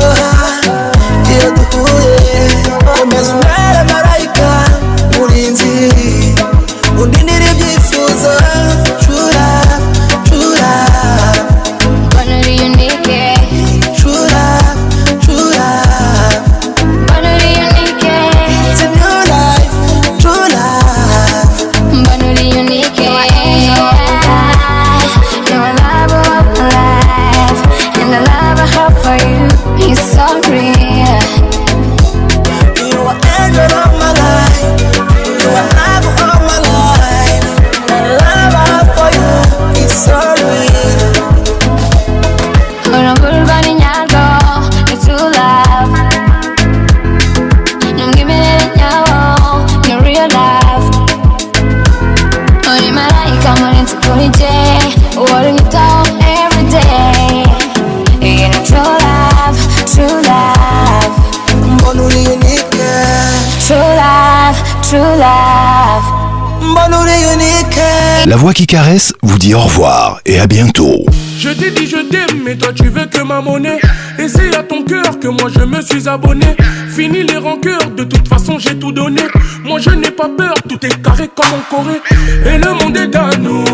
[68.33, 71.05] La voix qui caresse vous dit au revoir et à bientôt.
[71.39, 73.79] Je t'ai dit je t'aime, mais toi tu veux que ma monnaie.
[74.19, 76.47] Et c'est à ton cœur que moi je me suis abonné.
[76.89, 79.21] Fini les rancœurs, de toute façon j'ai tout donné.
[79.65, 82.01] Moi je n'ai pas peur, tout est carré comme en Corée.
[82.47, 83.67] Et le monde est à nous.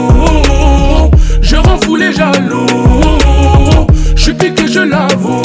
[1.40, 2.66] Je rends fou les jaloux.
[4.16, 5.40] Je suis que je l'avoue.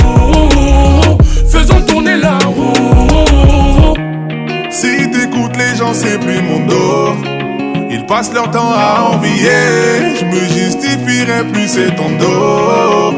[1.51, 3.93] Faisons tourner la roue.
[4.71, 7.13] Si t'écoutes les gens, c'est plus mon dos.
[8.07, 10.11] Passe leur temps à envier.
[10.19, 13.11] Je me justifierai plus, c'est ton dos.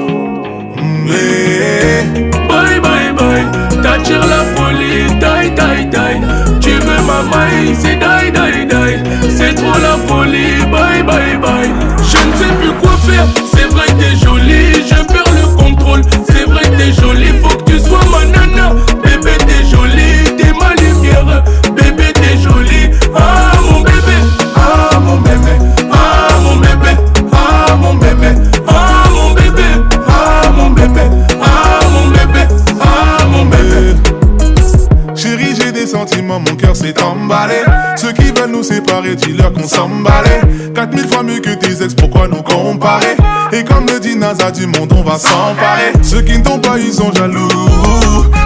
[2.47, 3.45] Bye bye bye,
[3.81, 6.59] t'attires la folie, die die die.
[6.61, 9.35] Tu veux ma maille, c'est die die die.
[9.35, 11.71] C'est trop la folie, bye bye bye.
[11.97, 16.01] Je ne sais plus quoi faire, c'est vrai t'es jolie, je perds le contrôle.
[16.27, 18.73] C'est vrai t'es jolie, faut que tu sois ma nana.
[19.03, 21.43] Bébé t'es jolie, t'es ma lumière.
[21.75, 22.91] Bébé t'es jolie.
[23.17, 23.44] Ah.
[36.27, 37.63] mon cœur s'est emballé.
[37.95, 40.41] Ceux qui veulent nous séparer, dis-leur qu'on s'emballait.
[40.75, 43.15] 4000 fois mieux que tes ex, pourquoi nous comparer
[43.51, 45.93] Et comme le dit NASA, du monde on va s'emparer.
[46.01, 47.47] Ceux qui ne t'ont pas, ils sont jaloux.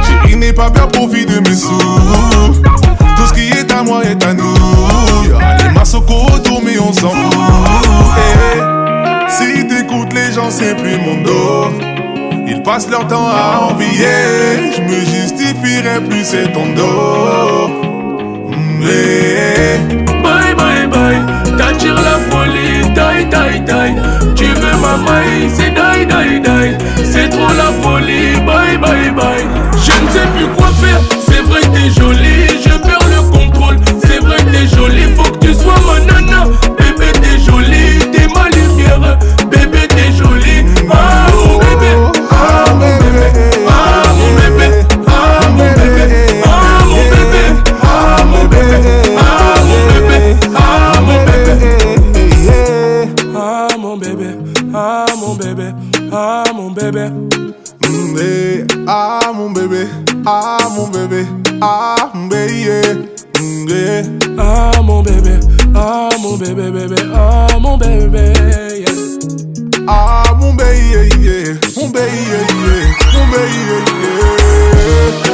[0.07, 1.77] Chérie, n'est pas peur, profite de mes sous.
[1.77, 4.53] Tout ce qui est à moi est à nous.
[5.39, 7.39] Y'a les cours autour, mais on s'en fout.
[8.17, 9.31] Eh, eh.
[9.31, 11.69] Si t'écoutes les gens, c'est plus mon dos.
[12.51, 14.65] Ils passent leur temps à envier.
[14.75, 17.75] Je me justifierai plus, c'est ton dos.
[18.79, 19.77] Mais.
[20.23, 21.21] Bye bye bye,
[21.57, 23.95] t'attires la folie, taille taille taille.
[24.35, 27.05] Tu veux ma maille, c'est die die die.
[27.11, 29.45] C'est trop la folie, bye bye bye.
[29.73, 32.47] Je ne sais plus quoi faire, c'est vrai t'es jolie.
[32.63, 35.13] Je perds le contrôle, c'est vrai t'es jolie.
[35.15, 36.18] Faut que tu sois mon
[59.39, 59.87] mon bébé,
[60.25, 61.25] ah mon bébé,
[61.61, 62.81] ah mon bébé,
[64.37, 65.39] ah mon bébé,
[65.75, 68.33] ah mon bébé, bébé, ah mon bébé,
[69.87, 72.05] ah mon bébé, mon bébé,
[73.15, 73.27] mon
[75.23, 75.28] bébé.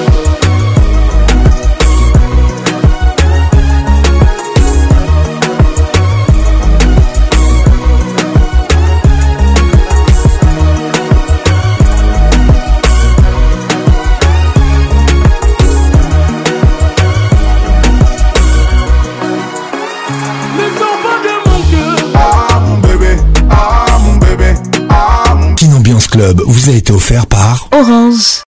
[26.16, 28.44] Club vous a été offert par Orange.